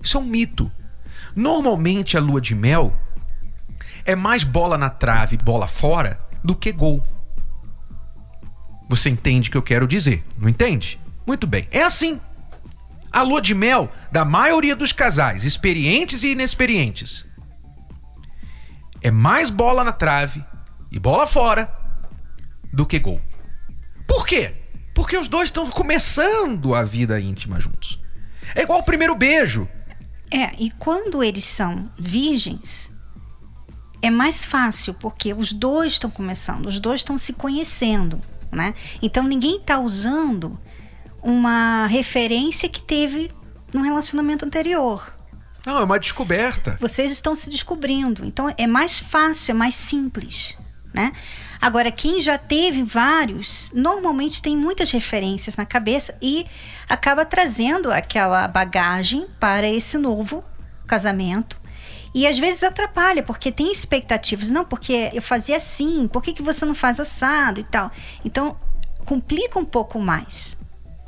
Isso 0.01 0.17
é 0.17 0.19
um 0.19 0.25
mito. 0.25 0.69
Normalmente 1.33 2.17
a 2.17 2.19
lua 2.19 2.41
de 2.41 2.53
mel 2.53 2.93
é 4.03 4.17
mais 4.17 4.43
bola 4.43 4.77
na 4.77 4.89
trave, 4.89 5.37
bola 5.37 5.65
fora 5.65 6.19
do 6.43 6.53
que 6.53 6.73
gol. 6.73 7.01
Você 8.89 9.09
entende 9.09 9.47
o 9.47 9.51
que 9.53 9.57
eu 9.57 9.63
quero 9.63 9.87
dizer, 9.87 10.21
não 10.37 10.49
entende? 10.49 10.99
Muito 11.25 11.47
bem. 11.47 11.69
É 11.71 11.83
assim. 11.83 12.19
A 13.13 13.21
lua 13.21 13.41
de 13.41 13.55
mel 13.55 13.89
da 14.11 14.25
maioria 14.25 14.75
dos 14.75 14.91
casais, 14.91 15.45
experientes 15.45 16.23
e 16.23 16.33
inexperientes, 16.33 17.25
é 19.01 19.09
mais 19.09 19.49
bola 19.49 19.85
na 19.85 19.93
trave 19.93 20.43
e 20.91 20.99
bola 20.99 21.25
fora 21.25 21.82
do 22.73 22.85
que 22.85 22.99
gol. 22.99 23.21
Por 24.07 24.25
quê? 24.25 24.55
Porque 24.93 25.17
os 25.17 25.27
dois 25.27 25.49
estão 25.49 25.69
começando 25.69 26.73
a 26.73 26.83
vida 26.83 27.19
íntima 27.19 27.59
juntos. 27.59 27.99
É 28.55 28.63
igual 28.63 28.79
o 28.79 28.83
primeiro 28.83 29.15
beijo. 29.15 29.67
É, 30.31 30.51
e 30.57 30.71
quando 30.71 31.23
eles 31.23 31.45
são 31.45 31.91
virgens, 31.97 32.91
é 34.01 34.09
mais 34.09 34.43
fácil, 34.43 34.93
porque 34.95 35.33
os 35.33 35.53
dois 35.53 35.93
estão 35.93 36.09
começando, 36.09 36.65
os 36.65 36.79
dois 36.79 37.01
estão 37.01 37.17
se 37.17 37.33
conhecendo, 37.33 38.19
né? 38.51 38.73
Então 39.01 39.23
ninguém 39.23 39.57
está 39.57 39.79
usando 39.79 40.59
uma 41.21 41.87
referência 41.87 42.67
que 42.67 42.81
teve 42.81 43.31
num 43.73 43.81
relacionamento 43.81 44.45
anterior. 44.45 45.13
Não, 45.65 45.77
é 45.77 45.83
uma 45.83 45.99
descoberta. 45.99 46.77
Vocês 46.79 47.11
estão 47.11 47.33
se 47.33 47.49
descobrindo. 47.49 48.25
Então 48.25 48.53
é 48.57 48.67
mais 48.67 48.99
fácil, 48.99 49.51
é 49.51 49.53
mais 49.53 49.75
simples, 49.75 50.57
né? 50.93 51.13
Agora, 51.63 51.93
quem 51.93 52.20
já 52.20 52.38
teve 52.38 52.84
vários, 52.84 53.72
normalmente 53.74 54.41
tem 54.41 54.58
muitas 54.58 54.91
referências 54.91 55.55
na 55.55 55.65
cabeça 55.65 56.13
e 56.22 56.46
acaba 56.89 57.24
trazendo 57.24 57.89
aquela 57.89 58.46
bagagem 58.50 59.27
para 59.39 59.65
esse 59.65 59.98
novo 59.98 60.43
casamento. 60.86 61.58
E 62.13 62.27
às 62.27 62.38
vezes 62.38 62.63
atrapalha, 62.63 63.24
porque 63.24 63.50
tem 63.50 63.72
expectativas. 63.72 64.51
Não, 64.51 64.65
porque 64.65 65.10
eu 65.13 65.22
fazia 65.22 65.55
assim, 65.55 66.05
por 66.05 66.22
que, 66.22 66.34
que 66.34 66.43
você 66.43 66.65
não 66.65 66.75
faz 66.75 67.00
assado 67.00 67.62
e 67.62 67.63
tal? 67.63 67.89
Então, 68.25 68.58
complica 69.05 69.58
um 69.58 69.63
pouco 69.63 70.01
mais. 70.01 70.58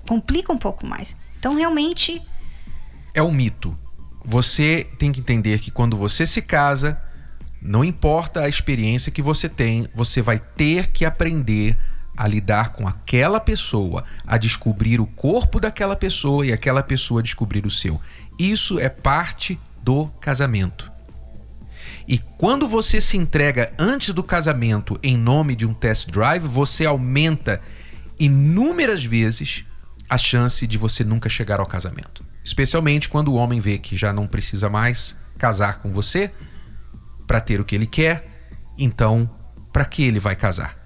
Complica 0.08 0.54
um 0.54 0.58
pouco 0.58 0.88
mais. 0.88 1.18
Então, 1.38 1.54
realmente, 1.54 2.22
É 3.14 3.22
um 3.22 3.30
mito. 3.30 3.78
Você 4.24 4.90
tem 4.98 5.12
que 5.12 5.20
entender 5.20 5.60
que 5.60 5.70
quando 5.70 5.98
você 5.98 6.26
se 6.26 6.42
casa, 6.42 6.98
não 7.66 7.84
importa 7.84 8.42
a 8.42 8.50
experiência 8.50 9.12
que 9.12 9.24
você 9.24 9.50
tem, 9.50 9.88
você 9.94 10.22
vai 10.22 10.40
ter 10.40 10.88
que 10.88 11.04
aprender 11.04 11.76
a 12.16 12.28
lidar 12.28 12.74
com 12.74 12.88
aquela 12.88 13.40
pessoa, 13.40 14.06
a 14.26 14.38
descobrir 14.38 15.02
o 15.02 15.08
corpo 15.08 15.60
daquela 15.60 15.96
pessoa 15.96 16.46
e 16.46 16.54
aquela 16.54 16.84
pessoa 16.84 17.24
descobrir 17.24 17.66
o 17.66 17.72
seu. 17.72 18.00
Isso 18.38 18.80
é 18.80 18.88
parte 18.88 19.60
do 19.82 20.08
casamento. 20.22 20.92
E 22.08 22.20
quando 22.38 22.68
você 22.68 23.02
se 23.02 23.18
entrega 23.18 23.74
antes 23.80 24.14
do 24.14 24.24
casamento 24.24 25.00
em 25.02 25.18
nome 25.18 25.56
de 25.56 25.66
um 25.66 25.74
test 25.74 26.08
drive, 26.10 26.48
você 26.48 26.86
aumenta 26.86 27.60
inúmeras 28.20 29.04
vezes 29.04 29.66
a 30.08 30.20
chance 30.20 30.68
de 30.68 30.78
você 30.78 31.04
nunca 31.04 31.30
chegar 31.30 31.60
ao 31.60 31.66
casamento. 31.66 32.24
Especialmente 32.44 33.10
quando 33.10 33.30
o 33.30 33.36
homem 33.36 33.60
vê 33.60 33.80
que 33.80 33.98
já 33.98 34.14
não 34.14 34.28
precisa 34.28 34.70
mais 34.70 35.16
casar 35.36 35.80
com 35.80 35.92
você 35.92 36.32
para 37.26 37.40
ter 37.40 37.60
o 37.60 37.66
que 37.66 37.76
ele 37.76 37.88
quer, 37.88 38.28
então 38.78 39.30
para 39.72 39.86
que 39.86 40.04
ele 40.04 40.20
vai 40.20 40.36
casar? 40.36 40.78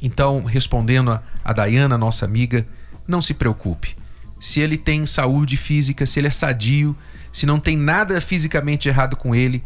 Então, 0.00 0.44
respondendo 0.44 1.10
a, 1.10 1.22
a 1.42 1.52
Dayana, 1.52 1.96
nossa 1.96 2.24
amiga, 2.24 2.66
não 3.06 3.20
se 3.20 3.34
preocupe. 3.34 3.96
Se 4.38 4.60
ele 4.60 4.76
tem 4.76 5.06
saúde 5.06 5.56
física, 5.56 6.04
se 6.04 6.20
ele 6.20 6.26
é 6.26 6.30
sadio, 6.30 6.96
se 7.32 7.46
não 7.46 7.58
tem 7.58 7.76
nada 7.76 8.20
fisicamente 8.20 8.88
errado 8.88 9.16
com 9.16 9.34
ele, 9.34 9.64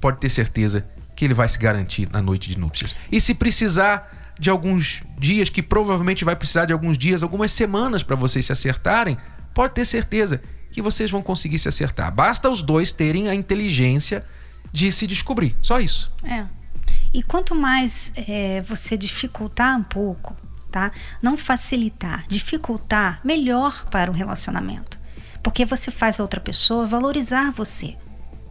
pode 0.00 0.18
ter 0.18 0.28
certeza 0.28 0.86
que 1.16 1.24
ele 1.24 1.34
vai 1.34 1.48
se 1.48 1.58
garantir 1.58 2.08
na 2.12 2.22
noite 2.22 2.48
de 2.48 2.58
núpcias. 2.58 2.94
E 3.10 3.20
se 3.20 3.34
precisar 3.34 4.34
de 4.38 4.50
alguns 4.50 5.02
dias, 5.18 5.48
que 5.48 5.62
provavelmente 5.62 6.24
vai 6.24 6.36
precisar 6.36 6.66
de 6.66 6.72
alguns 6.72 6.96
dias, 6.96 7.22
algumas 7.22 7.50
semanas 7.50 8.02
para 8.02 8.14
vocês 8.14 8.44
se 8.44 8.52
acertarem, 8.52 9.16
pode 9.54 9.74
ter 9.74 9.84
certeza 9.84 10.42
que 10.70 10.82
vocês 10.82 11.10
vão 11.10 11.22
conseguir 11.22 11.58
se 11.58 11.68
acertar. 11.68 12.12
Basta 12.12 12.50
os 12.50 12.62
dois 12.62 12.92
terem 12.92 13.28
a 13.28 13.34
inteligência 13.34 14.24
de 14.76 14.92
se 14.92 15.06
descobrir. 15.06 15.56
Só 15.62 15.80
isso. 15.80 16.12
É. 16.22 16.44
E 17.14 17.22
quanto 17.22 17.54
mais 17.54 18.12
é, 18.28 18.60
você 18.60 18.94
dificultar 18.94 19.74
um 19.78 19.82
pouco, 19.82 20.36
tá? 20.70 20.92
Não 21.22 21.34
facilitar, 21.34 22.26
dificultar, 22.28 23.18
melhor 23.24 23.86
para 23.86 24.10
o 24.10 24.14
relacionamento. 24.14 25.00
Porque 25.42 25.64
você 25.64 25.90
faz 25.90 26.20
a 26.20 26.22
outra 26.22 26.40
pessoa 26.40 26.86
valorizar 26.86 27.50
você. 27.52 27.96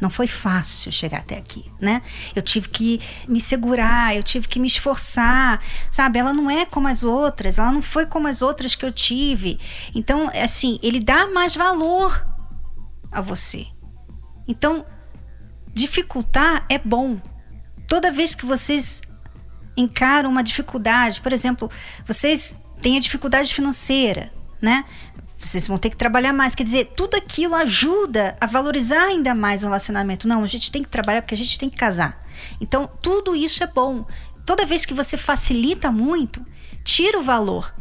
Não 0.01 0.09
foi 0.09 0.25
fácil 0.25 0.91
chegar 0.91 1.19
até 1.19 1.37
aqui, 1.37 1.71
né? 1.79 2.01
Eu 2.35 2.41
tive 2.41 2.69
que 2.69 2.99
me 3.27 3.39
segurar, 3.39 4.15
eu 4.15 4.23
tive 4.23 4.47
que 4.47 4.59
me 4.59 4.67
esforçar, 4.67 5.61
sabe? 5.91 6.17
Ela 6.17 6.33
não 6.33 6.49
é 6.49 6.65
como 6.65 6.87
as 6.87 7.03
outras, 7.03 7.59
ela 7.59 7.71
não 7.71 7.83
foi 7.83 8.07
como 8.07 8.27
as 8.27 8.41
outras 8.41 8.73
que 8.73 8.83
eu 8.83 8.91
tive. 8.91 9.59
Então, 9.93 10.31
assim, 10.43 10.79
ele 10.81 10.99
dá 10.99 11.27
mais 11.27 11.55
valor 11.55 12.27
a 13.11 13.21
você. 13.21 13.67
Então, 14.47 14.85
dificultar 15.75 16.65
é 16.69 16.79
bom. 16.79 17.21
Toda 17.87 18.09
vez 18.09 18.33
que 18.33 18.45
vocês 18.45 19.01
encaram 19.77 20.29
uma 20.29 20.41
dificuldade, 20.41 21.21
por 21.21 21.31
exemplo, 21.31 21.69
vocês 22.07 22.55
têm 22.81 22.97
a 22.97 22.99
dificuldade 22.99 23.53
financeira, 23.53 24.31
né? 24.59 24.85
vocês 25.37 25.67
vão 25.67 25.77
ter 25.77 25.89
que 25.89 25.97
trabalhar 25.97 26.33
mais. 26.33 26.55
Quer 26.55 26.63
dizer, 26.63 26.93
tudo 26.95 27.15
aquilo 27.15 27.55
ajuda 27.55 28.35
a 28.41 28.45
valorizar 28.47 29.03
ainda 29.03 29.35
mais 29.35 29.61
o 29.61 29.65
relacionamento. 29.65 30.27
Não, 30.27 30.43
a 30.43 30.47
gente 30.47 30.71
tem 30.71 30.81
que 30.81 30.89
trabalhar 30.89 31.21
porque 31.21 31.35
a 31.35 31.37
gente 31.37 31.59
tem 31.59 31.69
que 31.69 31.77
casar. 31.77 32.25
Então, 32.59 32.89
tudo 33.01 33.35
isso 33.35 33.63
é 33.63 33.67
bom. 33.67 34.05
Toda 34.45 34.65
vez 34.65 34.85
que 34.85 34.93
você 34.93 35.17
facilita 35.17 35.91
muito, 35.91 36.45
tira 36.83 37.19
o 37.19 37.21
valor. 37.21 37.73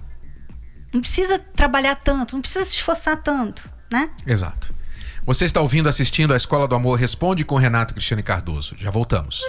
Não 0.92 1.00
precisa 1.00 1.38
trabalhar 1.38 1.96
tanto, 1.96 2.34
não 2.34 2.40
precisa 2.40 2.64
se 2.64 2.76
esforçar 2.76 3.16
tanto, 3.22 3.68
né? 3.92 4.10
Exato. 4.26 4.74
Você 5.26 5.46
está 5.46 5.58
ouvindo, 5.62 5.88
assistindo 5.88 6.34
a 6.34 6.36
Escola 6.36 6.68
do 6.68 6.74
Amor 6.74 6.98
Responde 6.98 7.46
com 7.46 7.56
Renato 7.56 7.94
Cristiane 7.94 8.22
Cardoso. 8.22 8.74
Já 8.78 8.90
voltamos. 8.90 9.40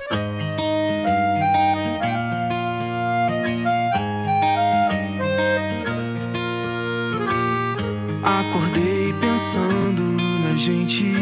Acordei 8.24 9.13
pensando 9.20 10.01
na 10.44 10.55
gente, 10.55 11.13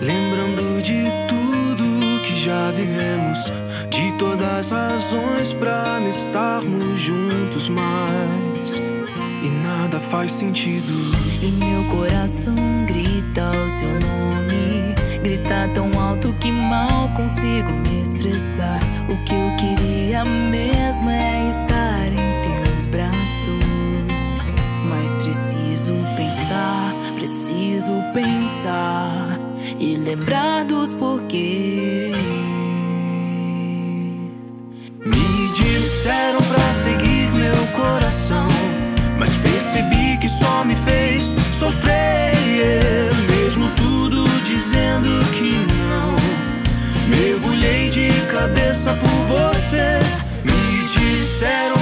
lembrando 0.00 0.80
de 0.80 1.02
tudo 1.28 2.22
que 2.22 2.44
já 2.44 2.70
vivemos, 2.70 3.38
de 3.90 4.12
todas 4.18 4.72
as 4.72 5.02
razões 5.10 5.52
para 5.52 5.98
não 5.98 6.08
estarmos 6.08 7.00
juntos 7.00 7.68
mais. 7.68 8.93
E 9.44 9.50
nada 9.50 10.00
faz 10.00 10.32
sentido. 10.32 10.90
E 11.42 11.50
meu 11.50 11.84
coração 11.84 12.54
grita 12.86 13.50
o 13.50 13.70
seu 13.78 14.00
nome, 14.00 14.94
grita 15.22 15.68
tão 15.74 16.00
alto 16.00 16.32
que 16.40 16.50
mal 16.50 17.10
consigo 17.10 17.70
me 17.70 18.02
expressar. 18.02 18.80
O 19.06 19.16
que 19.24 19.34
eu 19.34 19.54
queria 19.58 20.24
mesmo 20.24 21.10
é 21.10 21.50
estar 21.50 22.06
em 22.06 22.70
teus 22.72 22.86
braços. 22.86 23.14
Mas 24.88 25.10
preciso 25.22 25.92
pensar, 26.16 26.94
preciso 27.14 27.92
pensar 28.14 29.38
e 29.78 29.96
lembrar 29.96 30.64
dos 30.64 30.94
porquês. 30.94 32.16
Me 35.04 35.52
disseram 35.54 36.38
pra 36.38 36.72
seguir 36.82 37.30
meu 37.32 37.66
coração, 37.76 38.03
só 40.38 40.64
me 40.64 40.76
fez 40.76 41.30
sofrer. 41.52 42.34
Mesmo 43.30 43.68
tudo 43.76 44.24
dizendo 44.44 45.08
que 45.32 45.52
não, 45.88 46.16
mergulhei 47.08 47.90
de 47.90 48.10
cabeça 48.30 48.94
por 48.94 49.26
você. 49.26 49.98
Me 50.44 50.86
disseram 50.88 51.73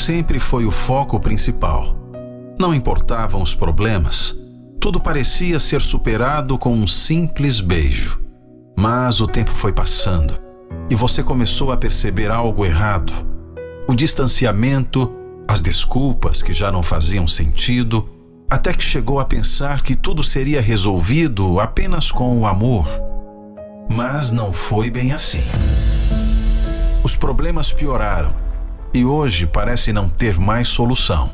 sempre 0.00 0.38
foi 0.38 0.64
o 0.64 0.70
foco 0.70 1.20
principal. 1.20 1.96
Não 2.58 2.74
importavam 2.74 3.42
os 3.42 3.54
problemas. 3.54 4.34
Tudo 4.80 5.00
parecia 5.00 5.58
ser 5.58 5.80
superado 5.80 6.58
com 6.58 6.72
um 6.72 6.86
simples 6.86 7.60
beijo. 7.60 8.18
Mas 8.78 9.20
o 9.20 9.26
tempo 9.26 9.50
foi 9.50 9.72
passando 9.72 10.38
e 10.90 10.94
você 10.94 11.22
começou 11.22 11.70
a 11.70 11.76
perceber 11.76 12.30
algo 12.30 12.64
errado. 12.64 13.12
O 13.86 13.94
distanciamento, 13.94 15.12
as 15.46 15.60
desculpas 15.60 16.42
que 16.42 16.52
já 16.52 16.72
não 16.72 16.82
faziam 16.82 17.28
sentido, 17.28 18.08
até 18.48 18.72
que 18.72 18.82
chegou 18.82 19.20
a 19.20 19.24
pensar 19.24 19.82
que 19.82 19.94
tudo 19.94 20.22
seria 20.22 20.60
resolvido 20.60 21.60
apenas 21.60 22.10
com 22.10 22.40
o 22.40 22.46
amor. 22.46 22.88
Mas 23.88 24.32
não 24.32 24.52
foi 24.52 24.90
bem 24.90 25.12
assim. 25.12 25.44
Os 27.04 27.16
problemas 27.16 27.72
pioraram 27.72 28.49
e 28.92 29.04
hoje 29.04 29.46
parece 29.46 29.92
não 29.92 30.08
ter 30.08 30.38
mais 30.38 30.68
solução. 30.68 31.30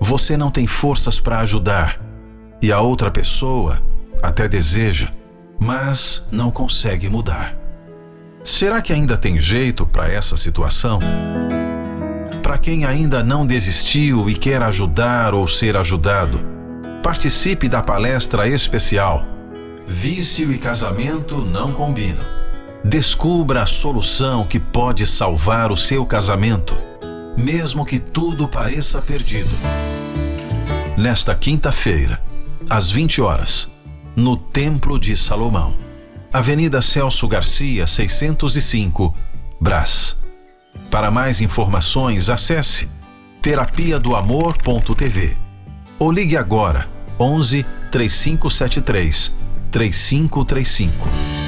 Você 0.00 0.36
não 0.36 0.50
tem 0.50 0.66
forças 0.66 1.20
para 1.20 1.40
ajudar 1.40 2.00
e 2.60 2.72
a 2.72 2.80
outra 2.80 3.10
pessoa 3.10 3.80
até 4.22 4.48
deseja, 4.48 5.10
mas 5.58 6.26
não 6.30 6.50
consegue 6.50 7.08
mudar. 7.08 7.56
Será 8.42 8.82
que 8.82 8.92
ainda 8.92 9.16
tem 9.16 9.38
jeito 9.38 9.86
para 9.86 10.10
essa 10.10 10.36
situação? 10.36 10.98
Para 12.42 12.58
quem 12.58 12.84
ainda 12.84 13.22
não 13.22 13.46
desistiu 13.46 14.28
e 14.28 14.34
quer 14.34 14.62
ajudar 14.62 15.34
ou 15.34 15.48
ser 15.48 15.76
ajudado, 15.76 16.40
participe 17.02 17.68
da 17.68 17.82
palestra 17.82 18.46
especial 18.48 19.34
Vício 19.86 20.50
e 20.50 20.56
casamento 20.56 21.44
não 21.44 21.72
combinam. 21.72 22.43
Descubra 22.84 23.62
a 23.62 23.66
solução 23.66 24.44
que 24.44 24.60
pode 24.60 25.06
salvar 25.06 25.72
o 25.72 25.76
seu 25.76 26.04
casamento, 26.04 26.76
mesmo 27.34 27.82
que 27.82 27.98
tudo 27.98 28.46
pareça 28.46 29.00
perdido. 29.00 29.50
Nesta 30.94 31.34
quinta-feira, 31.34 32.22
às 32.68 32.90
20 32.90 33.22
horas, 33.22 33.68
no 34.14 34.36
Templo 34.36 35.00
de 35.00 35.16
Salomão, 35.16 35.74
Avenida 36.30 36.82
Celso 36.82 37.26
Garcia, 37.26 37.86
605, 37.86 39.14
Brás. 39.58 40.14
Para 40.90 41.10
mais 41.10 41.40
informações, 41.40 42.28
acesse 42.28 42.86
terapia 43.40 43.98
do 43.98 44.14
amor.tv 44.14 45.38
ou 45.98 46.12
ligue 46.12 46.36
agora 46.36 46.86
11 47.18 47.64
3573 47.90 49.32
3535. 49.70 51.43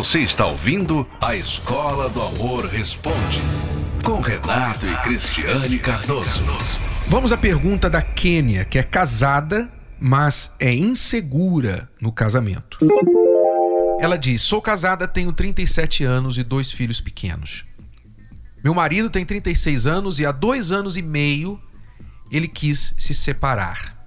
Você 0.00 0.20
está 0.20 0.46
ouvindo 0.46 1.06
a 1.20 1.36
Escola 1.36 2.08
do 2.08 2.22
Amor 2.22 2.64
Responde 2.64 3.42
com 4.02 4.18
Renato 4.22 4.86
e 4.86 4.96
Cristiane 5.02 5.78
Cardoso. 5.78 6.42
Vamos 7.06 7.32
à 7.32 7.36
pergunta 7.36 7.90
da 7.90 8.00
Kênia, 8.00 8.64
que 8.64 8.78
é 8.78 8.82
casada, 8.82 9.70
mas 10.00 10.54
é 10.58 10.72
insegura 10.72 11.86
no 12.00 12.10
casamento. 12.10 12.78
Ela 14.00 14.16
diz: 14.16 14.40
Sou 14.40 14.62
casada, 14.62 15.06
tenho 15.06 15.34
37 15.34 16.02
anos 16.02 16.38
e 16.38 16.42
dois 16.42 16.72
filhos 16.72 16.98
pequenos. 16.98 17.66
Meu 18.64 18.72
marido 18.72 19.10
tem 19.10 19.26
36 19.26 19.86
anos 19.86 20.18
e 20.18 20.24
há 20.24 20.32
dois 20.32 20.72
anos 20.72 20.96
e 20.96 21.02
meio 21.02 21.60
ele 22.32 22.48
quis 22.48 22.94
se 22.96 23.12
separar. 23.12 24.06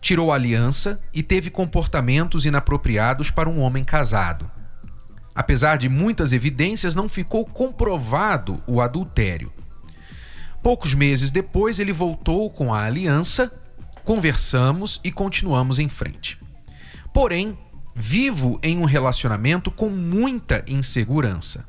Tirou 0.00 0.30
a 0.30 0.36
aliança 0.36 1.02
e 1.12 1.20
teve 1.20 1.50
comportamentos 1.50 2.46
inapropriados 2.46 3.28
para 3.28 3.50
um 3.50 3.58
homem 3.58 3.82
casado. 3.82 4.48
Apesar 5.34 5.76
de 5.76 5.88
muitas 5.88 6.32
evidências, 6.32 6.94
não 6.94 7.08
ficou 7.08 7.44
comprovado 7.44 8.62
o 8.66 8.80
adultério. 8.80 9.52
Poucos 10.62 10.94
meses 10.94 11.30
depois, 11.30 11.78
ele 11.78 11.92
voltou 11.92 12.48
com 12.48 12.72
a 12.72 12.84
aliança, 12.84 13.52
conversamos 14.04 15.00
e 15.02 15.10
continuamos 15.10 15.78
em 15.78 15.88
frente. 15.88 16.38
Porém, 17.12 17.58
vivo 17.94 18.58
em 18.62 18.78
um 18.78 18.84
relacionamento 18.84 19.70
com 19.70 19.88
muita 19.88 20.64
insegurança. 20.68 21.64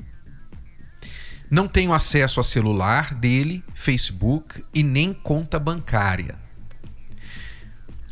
Não 1.50 1.68
tenho 1.68 1.92
acesso 1.92 2.40
a 2.40 2.42
celular 2.42 3.14
dele, 3.14 3.62
Facebook 3.74 4.64
e 4.74 4.82
nem 4.82 5.12
conta 5.12 5.58
bancária. 5.58 6.36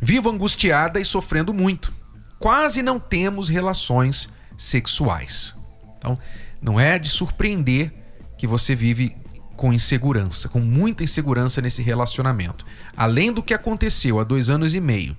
Vivo 0.01 0.29
angustiada 0.29 0.99
e 0.99 1.05
sofrendo 1.05 1.53
muito. 1.53 1.93
Quase 2.39 2.81
não 2.81 2.99
temos 2.99 3.49
relações 3.49 4.29
sexuais. 4.57 5.55
Então, 5.97 6.17
não 6.61 6.79
é 6.79 6.97
de 6.97 7.09
surpreender 7.09 7.93
que 8.37 8.47
você 8.47 8.75
vive 8.75 9.15
com 9.55 9.73
insegurança, 9.73 10.49
com 10.49 10.59
muita 10.59 11.03
insegurança 11.03 11.61
nesse 11.61 11.81
relacionamento. 11.81 12.65
Além 12.95 13.31
do 13.31 13.41
que 13.41 13.53
aconteceu 13.53 14.19
há 14.19 14.23
dois 14.23 14.49
anos 14.49 14.75
e 14.75 14.81
meio, 14.81 15.17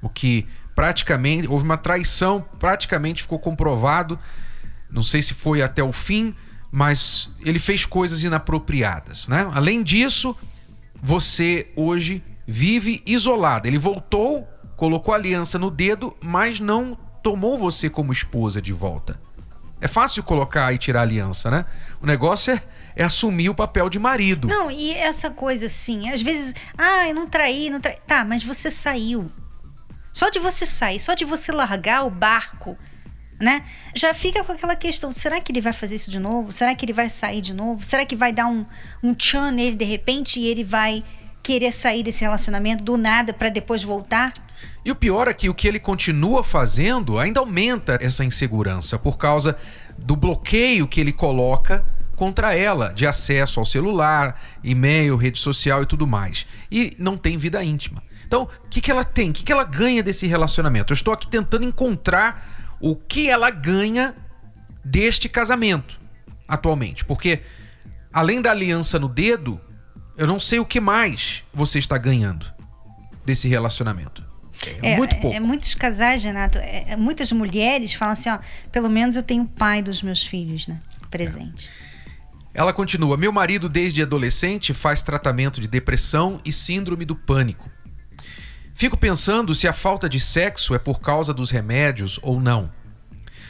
o 0.00 0.08
que 0.08 0.46
praticamente 0.74 1.48
houve 1.48 1.64
uma 1.64 1.76
traição, 1.76 2.44
praticamente 2.58 3.22
ficou 3.22 3.38
comprovado. 3.38 4.18
Não 4.90 5.02
sei 5.02 5.20
se 5.20 5.34
foi 5.34 5.62
até 5.62 5.82
o 5.82 5.92
fim, 5.92 6.34
mas 6.70 7.28
ele 7.44 7.58
fez 7.58 7.84
coisas 7.84 8.22
inapropriadas, 8.22 9.28
né? 9.28 9.48
Além 9.52 9.82
disso, 9.82 10.36
você 11.02 11.70
hoje 11.76 12.22
vive 12.46 13.02
isolado. 13.06 13.66
Ele 13.66 13.78
voltou, 13.78 14.48
colocou 14.76 15.12
aliança 15.12 15.58
no 15.58 15.70
dedo, 15.70 16.16
mas 16.22 16.60
não 16.60 16.96
tomou 17.22 17.56
você 17.58 17.88
como 17.88 18.12
esposa 18.12 18.60
de 18.60 18.72
volta. 18.72 19.20
É 19.80 19.88
fácil 19.88 20.22
colocar 20.22 20.72
e 20.72 20.78
tirar 20.78 21.00
a 21.00 21.02
aliança, 21.02 21.50
né? 21.50 21.64
O 22.00 22.06
negócio 22.06 22.54
é, 22.54 22.62
é 22.94 23.04
assumir 23.04 23.48
o 23.48 23.54
papel 23.54 23.88
de 23.90 23.98
marido. 23.98 24.46
Não, 24.46 24.70
e 24.70 24.92
essa 24.92 25.28
coisa 25.28 25.66
assim, 25.66 26.08
às 26.08 26.22
vezes, 26.22 26.54
ah, 26.78 27.08
eu 27.08 27.14
não 27.14 27.26
traí, 27.26 27.68
não 27.68 27.80
traí. 27.80 27.96
Tá, 28.06 28.24
mas 28.24 28.44
você 28.44 28.70
saiu. 28.70 29.30
Só 30.12 30.28
de 30.28 30.38
você 30.38 30.66
sair, 30.66 31.00
só 31.00 31.14
de 31.14 31.24
você 31.24 31.50
largar 31.50 32.04
o 32.04 32.10
barco, 32.10 32.76
né? 33.40 33.64
Já 33.94 34.14
fica 34.14 34.44
com 34.44 34.52
aquela 34.52 34.76
questão: 34.76 35.10
será 35.10 35.40
que 35.40 35.50
ele 35.50 35.60
vai 35.60 35.72
fazer 35.72 35.96
isso 35.96 36.10
de 36.10 36.18
novo? 36.18 36.52
Será 36.52 36.74
que 36.74 36.84
ele 36.84 36.92
vai 36.92 37.08
sair 37.08 37.40
de 37.40 37.52
novo? 37.52 37.84
Será 37.84 38.06
que 38.06 38.14
vai 38.14 38.32
dar 38.32 38.46
um, 38.46 38.64
um 39.02 39.14
tchan 39.14 39.50
nele 39.50 39.74
de 39.74 39.84
repente 39.84 40.38
e 40.38 40.46
ele 40.46 40.62
vai 40.62 41.02
querer 41.42 41.72
sair 41.72 42.02
desse 42.04 42.20
relacionamento 42.20 42.84
do 42.84 42.96
nada 42.96 43.32
para 43.32 43.48
depois 43.48 43.82
voltar? 43.82 44.32
E 44.84 44.90
o 44.90 44.96
pior 44.96 45.28
é 45.28 45.34
que 45.34 45.48
o 45.48 45.54
que 45.54 45.68
ele 45.68 45.78
continua 45.78 46.42
fazendo 46.42 47.18
ainda 47.18 47.40
aumenta 47.40 47.98
essa 48.00 48.24
insegurança 48.24 48.98
por 48.98 49.16
causa 49.16 49.56
do 49.96 50.16
bloqueio 50.16 50.88
que 50.88 51.00
ele 51.00 51.12
coloca 51.12 51.84
contra 52.16 52.54
ela 52.54 52.92
de 52.92 53.06
acesso 53.06 53.58
ao 53.60 53.66
celular, 53.66 54.40
e-mail, 54.62 55.16
rede 55.16 55.38
social 55.38 55.82
e 55.82 55.86
tudo 55.86 56.06
mais. 56.06 56.46
E 56.70 56.94
não 56.98 57.16
tem 57.16 57.36
vida 57.36 57.62
íntima. 57.62 58.02
Então, 58.26 58.44
o 58.64 58.68
que, 58.68 58.80
que 58.80 58.90
ela 58.90 59.04
tem? 59.04 59.30
O 59.30 59.32
que, 59.32 59.44
que 59.44 59.52
ela 59.52 59.64
ganha 59.64 60.02
desse 60.02 60.26
relacionamento? 60.26 60.92
Eu 60.92 60.94
estou 60.94 61.12
aqui 61.12 61.28
tentando 61.28 61.64
encontrar 61.64 62.76
o 62.80 62.96
que 62.96 63.28
ela 63.28 63.50
ganha 63.50 64.14
deste 64.84 65.28
casamento 65.28 66.00
atualmente. 66.48 67.04
Porque, 67.04 67.42
além 68.12 68.40
da 68.40 68.50
aliança 68.50 68.98
no 68.98 69.08
dedo, 69.08 69.60
eu 70.16 70.26
não 70.26 70.40
sei 70.40 70.58
o 70.58 70.64
que 70.64 70.80
mais 70.80 71.44
você 71.52 71.78
está 71.78 71.96
ganhando 71.98 72.46
desse 73.24 73.48
relacionamento. 73.48 74.31
É, 74.82 74.92
é 74.92 74.96
muito 74.96 75.16
pouco. 75.16 75.36
É, 75.36 75.40
muitos 75.40 75.74
casais, 75.74 76.24
Renato, 76.24 76.58
é, 76.58 76.84
é, 76.88 76.96
muitas 76.96 77.32
mulheres 77.32 77.94
falam 77.94 78.12
assim: 78.12 78.30
ó, 78.30 78.38
pelo 78.70 78.88
menos 78.88 79.16
eu 79.16 79.22
tenho 79.22 79.42
o 79.42 79.48
pai 79.48 79.82
dos 79.82 80.02
meus 80.02 80.24
filhos, 80.24 80.66
né? 80.66 80.80
Presente. 81.10 81.68
É. 81.88 81.92
Ela 82.54 82.72
continua: 82.72 83.16
Meu 83.16 83.32
marido, 83.32 83.68
desde 83.68 84.02
adolescente, 84.02 84.72
faz 84.72 85.02
tratamento 85.02 85.60
de 85.60 85.68
depressão 85.68 86.40
e 86.44 86.52
síndrome 86.52 87.04
do 87.04 87.16
pânico. 87.16 87.70
Fico 88.74 88.96
pensando 88.96 89.54
se 89.54 89.68
a 89.68 89.72
falta 89.72 90.08
de 90.08 90.18
sexo 90.18 90.74
é 90.74 90.78
por 90.78 91.00
causa 91.00 91.32
dos 91.32 91.50
remédios 91.50 92.18
ou 92.22 92.40
não. 92.40 92.70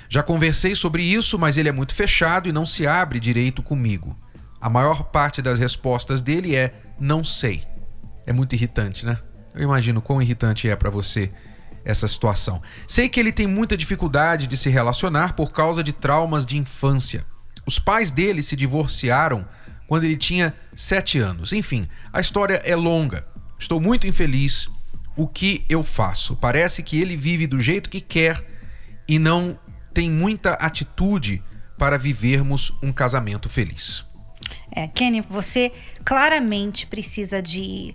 Já 0.08 0.22
conversei 0.22 0.74
sobre 0.74 1.02
isso, 1.02 1.38
mas 1.38 1.56
ele 1.56 1.68
é 1.68 1.72
muito 1.72 1.94
fechado 1.94 2.48
e 2.48 2.52
não 2.52 2.66
se 2.66 2.86
abre 2.86 3.18
direito 3.18 3.62
comigo. 3.62 4.16
A 4.60 4.68
maior 4.68 5.04
parte 5.04 5.40
das 5.40 5.58
respostas 5.58 6.20
dele 6.20 6.54
é 6.54 6.74
não 7.00 7.24
sei. 7.24 7.62
É 8.26 8.32
muito 8.32 8.54
irritante, 8.54 9.06
né? 9.06 9.18
Eu 9.54 9.62
imagino 9.62 10.00
quão 10.00 10.22
irritante 10.22 10.68
é 10.68 10.76
para 10.76 10.90
você 10.90 11.30
essa 11.84 12.06
situação. 12.06 12.62
Sei 12.86 13.08
que 13.08 13.18
ele 13.18 13.32
tem 13.32 13.46
muita 13.46 13.76
dificuldade 13.76 14.46
de 14.46 14.56
se 14.56 14.70
relacionar 14.70 15.34
por 15.34 15.52
causa 15.52 15.82
de 15.82 15.92
traumas 15.92 16.46
de 16.46 16.56
infância. 16.56 17.24
Os 17.66 17.78
pais 17.78 18.10
dele 18.10 18.42
se 18.42 18.56
divorciaram 18.56 19.46
quando 19.86 20.04
ele 20.04 20.16
tinha 20.16 20.54
sete 20.74 21.18
anos. 21.18 21.52
Enfim, 21.52 21.88
a 22.12 22.20
história 22.20 22.60
é 22.64 22.74
longa. 22.74 23.26
Estou 23.58 23.80
muito 23.80 24.06
infeliz. 24.06 24.68
O 25.16 25.28
que 25.28 25.64
eu 25.68 25.82
faço? 25.82 26.36
Parece 26.36 26.82
que 26.82 27.00
ele 27.00 27.16
vive 27.16 27.46
do 27.46 27.60
jeito 27.60 27.90
que 27.90 28.00
quer 28.00 28.42
e 29.06 29.18
não 29.18 29.58
tem 29.92 30.10
muita 30.10 30.54
atitude 30.54 31.42
para 31.76 31.98
vivermos 31.98 32.72
um 32.82 32.92
casamento 32.92 33.48
feliz. 33.48 34.04
É, 34.74 34.88
Kenny, 34.88 35.20
você 35.20 35.70
claramente 36.04 36.86
precisa 36.86 37.42
de 37.42 37.94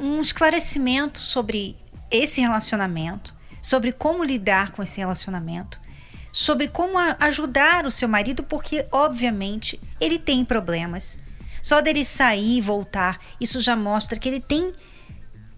um 0.00 0.20
esclarecimento 0.20 1.18
sobre 1.18 1.76
esse 2.10 2.40
relacionamento, 2.40 3.34
sobre 3.60 3.92
como 3.92 4.24
lidar 4.24 4.72
com 4.72 4.82
esse 4.82 4.98
relacionamento, 4.98 5.80
sobre 6.32 6.68
como 6.68 6.98
ajudar 7.18 7.86
o 7.86 7.90
seu 7.90 8.08
marido, 8.08 8.42
porque 8.42 8.86
obviamente 8.90 9.80
ele 10.00 10.18
tem 10.18 10.44
problemas. 10.44 11.18
Só 11.62 11.80
dele 11.80 12.04
sair 12.04 12.58
e 12.58 12.60
voltar, 12.60 13.20
isso 13.40 13.60
já 13.60 13.76
mostra 13.76 14.18
que 14.18 14.28
ele 14.28 14.40
tem 14.40 14.72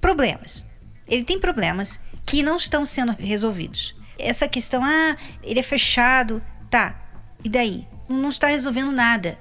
problemas. 0.01 0.67
Ele 1.07 1.25
tem 1.25 1.39
problemas 1.39 2.01
que 2.27 2.43
não 2.43 2.57
estão 2.57 2.85
sendo 2.85 3.15
resolvidos. 3.19 3.95
Essa 4.19 4.47
questão, 4.49 4.83
ah, 4.85 5.17
ele 5.43 5.61
é 5.61 5.63
fechado, 5.63 6.43
tá. 6.71 7.01
E 7.43 7.49
daí? 7.49 7.87
Não 8.09 8.29
está 8.29 8.49
resolvendo 8.49 8.93
nada 8.93 9.39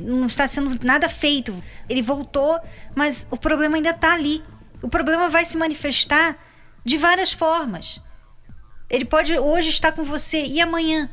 não 0.00 0.26
está 0.26 0.46
sendo 0.46 0.78
nada 0.84 1.08
feito. 1.08 1.54
Ele 1.88 2.00
voltou, 2.00 2.58
mas 2.94 3.26
o 3.30 3.36
problema 3.36 3.76
ainda 3.76 3.90
está 3.90 4.14
ali. 4.14 4.42
O 4.80 4.88
problema 4.88 5.28
vai 5.28 5.44
se 5.44 5.56
manifestar 5.56 6.36
de 6.84 6.96
várias 6.96 7.32
formas. 7.32 8.00
Ele 8.88 9.04
pode 9.04 9.36
hoje 9.38 9.70
estar 9.70 9.92
com 9.92 10.04
você 10.04 10.44
e 10.44 10.60
amanhã. 10.60 11.10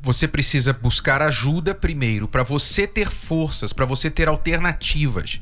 Você 0.00 0.26
precisa 0.26 0.72
buscar 0.72 1.22
ajuda 1.22 1.74
primeiro 1.74 2.26
para 2.26 2.42
você 2.42 2.86
ter 2.86 3.08
forças, 3.08 3.72
para 3.72 3.86
você 3.86 4.10
ter 4.10 4.28
alternativas. 4.28 5.40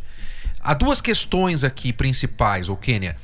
Há 0.60 0.74
duas 0.74 1.00
questões 1.00 1.64
aqui 1.64 1.92
principais, 1.92 2.68
ô 2.68 2.76
Kênia. 2.76 3.16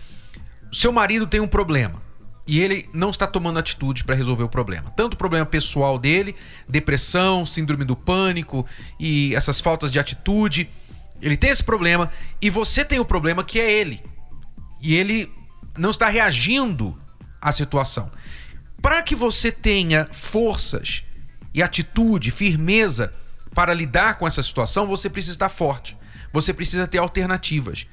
Seu 0.72 0.92
marido 0.92 1.26
tem 1.26 1.40
um 1.40 1.46
problema 1.46 2.05
e 2.46 2.60
ele 2.60 2.88
não 2.92 3.10
está 3.10 3.26
tomando 3.26 3.58
atitude 3.58 4.04
para 4.04 4.14
resolver 4.14 4.44
o 4.44 4.48
problema. 4.48 4.90
Tanto 4.90 5.14
o 5.14 5.16
problema 5.16 5.44
pessoal 5.44 5.98
dele, 5.98 6.36
depressão, 6.68 7.44
síndrome 7.44 7.84
do 7.84 7.96
pânico 7.96 8.64
e 9.00 9.34
essas 9.34 9.60
faltas 9.60 9.90
de 9.90 9.98
atitude. 9.98 10.70
Ele 11.20 11.36
tem 11.36 11.50
esse 11.50 11.64
problema 11.64 12.10
e 12.40 12.48
você 12.48 12.84
tem 12.84 13.00
o 13.00 13.04
problema 13.04 13.42
que 13.42 13.58
é 13.58 13.72
ele. 13.72 14.02
E 14.80 14.94
ele 14.94 15.32
não 15.76 15.90
está 15.90 16.08
reagindo 16.08 16.96
à 17.40 17.50
situação. 17.50 18.12
Para 18.80 19.02
que 19.02 19.16
você 19.16 19.50
tenha 19.50 20.08
forças 20.12 21.02
e 21.52 21.62
atitude, 21.62 22.30
firmeza 22.30 23.12
para 23.52 23.74
lidar 23.74 24.18
com 24.18 24.26
essa 24.26 24.42
situação, 24.42 24.86
você 24.86 25.10
precisa 25.10 25.34
estar 25.34 25.48
forte. 25.48 25.96
Você 26.32 26.52
precisa 26.52 26.86
ter 26.86 26.98
alternativas. 26.98 27.86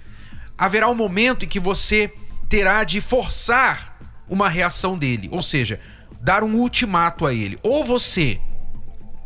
Haverá 0.56 0.88
um 0.90 0.94
momento 0.94 1.46
em 1.46 1.48
que 1.48 1.60
você 1.60 2.14
terá 2.48 2.84
de 2.84 3.02
forçar 3.02 3.94
uma 4.34 4.50
reação 4.50 4.98
dele. 4.98 5.30
Ou 5.32 5.42
seja, 5.42 5.80
dar 6.20 6.44
um 6.44 6.56
ultimato 6.56 7.26
a 7.26 7.34
ele. 7.34 7.58
Ou 7.64 7.86
você 7.86 8.40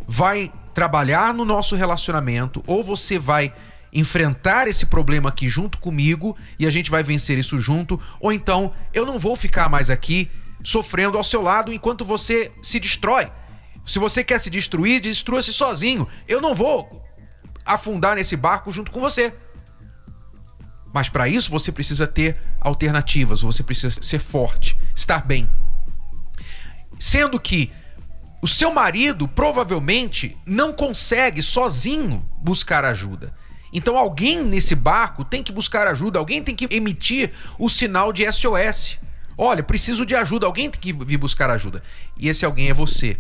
vai 0.08 0.52
trabalhar 0.74 1.34
no 1.34 1.46
nosso 1.46 1.76
relacionamento, 1.76 2.64
ou 2.68 2.84
você 2.84 3.18
vai 3.18 3.54
enfrentar 3.92 4.68
esse 4.68 4.86
problema 4.86 5.30
aqui 5.30 5.48
junto 5.48 5.80
comigo 5.80 6.38
e 6.60 6.68
a 6.68 6.70
gente 6.70 6.92
vai 6.92 7.02
vencer 7.02 7.38
isso 7.38 7.58
junto, 7.58 8.00
ou 8.20 8.32
então 8.32 8.74
eu 8.94 9.06
não 9.06 9.18
vou 9.18 9.36
ficar 9.36 9.70
mais 9.70 9.90
aqui 9.90 10.30
sofrendo 10.64 11.18
ao 11.18 11.24
seu 11.24 11.42
lado 11.42 11.74
enquanto 11.74 12.06
você 12.06 12.52
se 12.62 12.80
destrói. 12.80 13.32
Se 13.86 13.98
você 13.98 14.24
quer 14.24 14.40
se 14.40 14.50
destruir, 14.50 15.00
destrua-se 15.00 15.54
sozinho. 15.54 16.08
Eu 16.28 16.42
não 16.42 16.54
vou 16.54 17.08
afundar 17.66 18.16
nesse 18.18 18.36
barco 18.36 18.70
junto 18.70 18.92
com 18.92 19.00
você. 19.00 19.34
Mas 20.94 21.10
para 21.10 21.28
isso 21.28 21.52
você 21.52 21.72
precisa 21.72 22.08
ter 22.08 22.38
alternativas, 22.60 23.42
você 23.42 23.64
precisa 23.64 24.02
ser 24.02 24.20
forte, 24.20 24.78
estar 24.96 25.26
bem. 25.26 25.50
Sendo 27.00 27.40
que 27.40 27.72
o 28.42 28.48
seu 28.48 28.74
marido 28.74 29.28
provavelmente 29.28 30.38
não 30.46 30.72
consegue 30.72 31.42
sozinho 31.42 32.28
buscar 32.42 32.86
ajuda. 32.86 33.34
Então 33.74 33.98
alguém 33.98 34.44
nesse 34.44 34.76
barco 34.76 35.24
tem 35.24 35.44
que 35.44 35.52
buscar 35.52 35.88
ajuda, 35.88 36.20
alguém 36.20 36.42
tem 36.42 36.56
que 36.56 36.68
emitir 36.76 37.32
o 37.60 37.70
sinal 37.70 38.14
de 38.14 38.30
SOS. 38.32 38.98
Olha, 39.38 39.62
preciso 39.62 40.06
de 40.06 40.16
ajuda, 40.16 40.46
alguém 40.48 40.70
tem 40.70 40.80
que 40.80 40.94
vir 40.94 41.18
buscar 41.18 41.50
ajuda. 41.50 41.84
E 42.18 42.28
esse 42.28 42.46
alguém 42.46 42.70
é 42.70 42.74
você. 42.74 43.18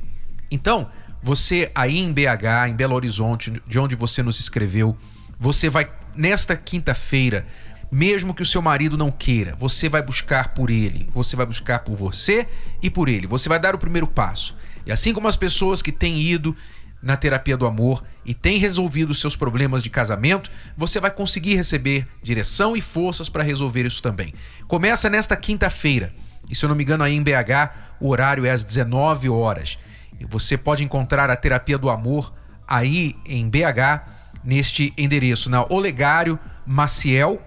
Então, 0.50 0.90
você 1.22 1.72
aí 1.76 1.98
em 1.98 2.12
BH, 2.12 2.70
em 2.70 2.76
Belo 2.76 2.96
Horizonte, 2.96 3.62
de 3.68 3.78
onde 3.78 3.96
você 3.96 4.24
nos 4.24 4.40
escreveu, 4.40 4.98
você 5.40 5.70
vai 5.70 5.92
nesta 6.18 6.56
quinta-feira, 6.56 7.46
mesmo 7.92 8.34
que 8.34 8.42
o 8.42 8.46
seu 8.46 8.62
marido 8.62 8.98
não 8.98 9.12
queira, 9.12 9.56
você 9.56 9.88
vai 9.88 10.02
buscar 10.02 10.50
por 10.50 10.70
ele, 10.70 11.10
você 11.14 11.36
vai 11.36 11.46
buscar 11.46 11.80
por 11.80 11.96
você 11.96 12.48
e 12.82 12.90
por 12.90 13.08
ele. 13.08 13.28
Você 13.28 13.48
vai 13.48 13.60
dar 13.60 13.76
o 13.76 13.80
primeiro 13.80 14.08
passo. 14.08 14.56
E 14.86 14.92
assim 14.92 15.14
como 15.14 15.28
as 15.28 15.38
pessoas 15.38 15.82
que 15.82 15.92
têm 15.92 16.22
ido 16.22 16.56
na 17.02 17.16
terapia 17.16 17.56
do 17.56 17.66
amor 17.66 18.04
e 18.26 18.34
têm 18.34 18.58
resolvido 18.58 19.14
seus 19.14 19.36
problemas 19.36 19.84
de 19.84 19.90
casamento, 19.90 20.50
você 20.76 21.00
vai 21.00 21.12
conseguir 21.12 21.56
receber 21.56 22.08
direção 22.22 22.76
e 22.76 22.82
forças 22.82 23.30
para 23.30 23.44
resolver 23.44 23.86
isso 23.86 24.02
também. 24.02 24.34
Começa 24.68 25.10
nesta 25.10 25.36
quinta-feira. 25.36 26.14
E 26.50 26.56
se 26.56 26.66
eu 26.66 26.70
não 26.70 26.76
me 26.76 26.84
engano, 26.84 27.04
aí 27.04 27.16
em 27.16 27.24
BH, 27.24 27.72
o 28.00 28.10
horário 28.10 28.46
é 28.46 28.52
às 28.52 28.64
19 28.64 29.30
horas. 29.30 29.78
E 30.20 30.26
você 30.26 30.58
pode 30.58 30.84
encontrar 30.84 31.30
a 31.30 31.36
terapia 31.36 31.78
do 31.78 31.90
amor 31.90 32.34
aí 32.68 33.16
em 33.26 33.48
BH, 33.48 34.17
neste 34.44 34.94
endereço, 34.98 35.50
na 35.50 35.66
Olegário 35.70 36.40
Maciel, 36.66 37.42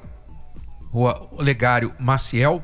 Rua 0.91 1.29
Olegário 1.33 1.95
Maciel, 1.99 2.63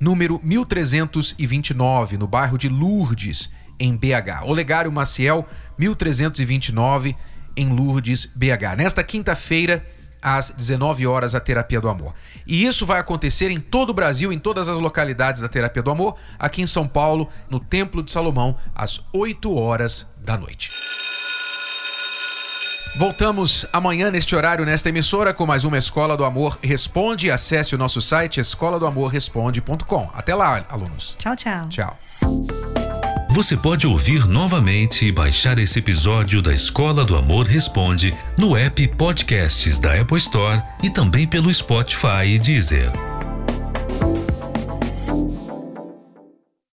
número 0.00 0.40
1329, 0.42 2.16
no 2.16 2.26
bairro 2.26 2.58
de 2.58 2.68
Lourdes, 2.68 3.50
em 3.78 3.96
BH. 3.96 4.44
Olegário 4.44 4.90
Maciel, 4.90 5.46
1329, 5.78 7.16
em 7.56 7.68
Lourdes, 7.68 8.26
BH. 8.26 8.76
Nesta 8.76 9.02
quinta-feira, 9.04 9.84
às 10.22 10.50
19 10.50 11.06
horas, 11.06 11.34
a 11.34 11.40
Terapia 11.40 11.80
do 11.80 11.88
Amor. 11.88 12.14
E 12.46 12.64
isso 12.64 12.86
vai 12.86 12.98
acontecer 12.98 13.50
em 13.50 13.60
todo 13.60 13.90
o 13.90 13.94
Brasil, 13.94 14.32
em 14.32 14.38
todas 14.38 14.68
as 14.68 14.78
localidades 14.78 15.42
da 15.42 15.48
Terapia 15.48 15.82
do 15.82 15.90
Amor, 15.90 16.16
aqui 16.38 16.62
em 16.62 16.66
São 16.66 16.88
Paulo, 16.88 17.28
no 17.50 17.60
Templo 17.60 18.02
de 18.02 18.10
Salomão, 18.10 18.56
às 18.74 19.04
8 19.12 19.54
horas 19.54 20.08
da 20.24 20.38
noite. 20.38 20.70
Voltamos 22.96 23.66
amanhã 23.72 24.08
neste 24.08 24.36
horário, 24.36 24.64
nesta 24.64 24.88
emissora, 24.88 25.34
com 25.34 25.44
mais 25.44 25.64
uma 25.64 25.76
Escola 25.76 26.16
do 26.16 26.24
Amor 26.24 26.58
Responde. 26.62 27.28
Acesse 27.28 27.74
o 27.74 27.78
nosso 27.78 28.00
site 28.00 28.38
escola 28.38 28.78
do 28.78 28.86
amor 28.86 29.08
responde.com. 29.08 30.10
Até 30.14 30.34
lá, 30.34 30.64
alunos. 30.68 31.16
Tchau, 31.18 31.34
tchau. 31.34 31.68
Tchau. 31.68 31.96
Você 33.30 33.56
pode 33.56 33.84
ouvir 33.84 34.28
novamente 34.28 35.06
e 35.06 35.12
baixar 35.12 35.58
esse 35.58 35.80
episódio 35.80 36.40
da 36.40 36.54
Escola 36.54 37.04
do 37.04 37.16
Amor 37.16 37.46
Responde 37.46 38.14
no 38.38 38.56
app 38.56 38.86
Podcasts 38.96 39.80
da 39.80 40.00
Apple 40.00 40.18
Store 40.18 40.62
e 40.80 40.88
também 40.88 41.26
pelo 41.26 41.52
Spotify 41.52 42.26
e 42.26 42.38
Deezer. 42.38 43.13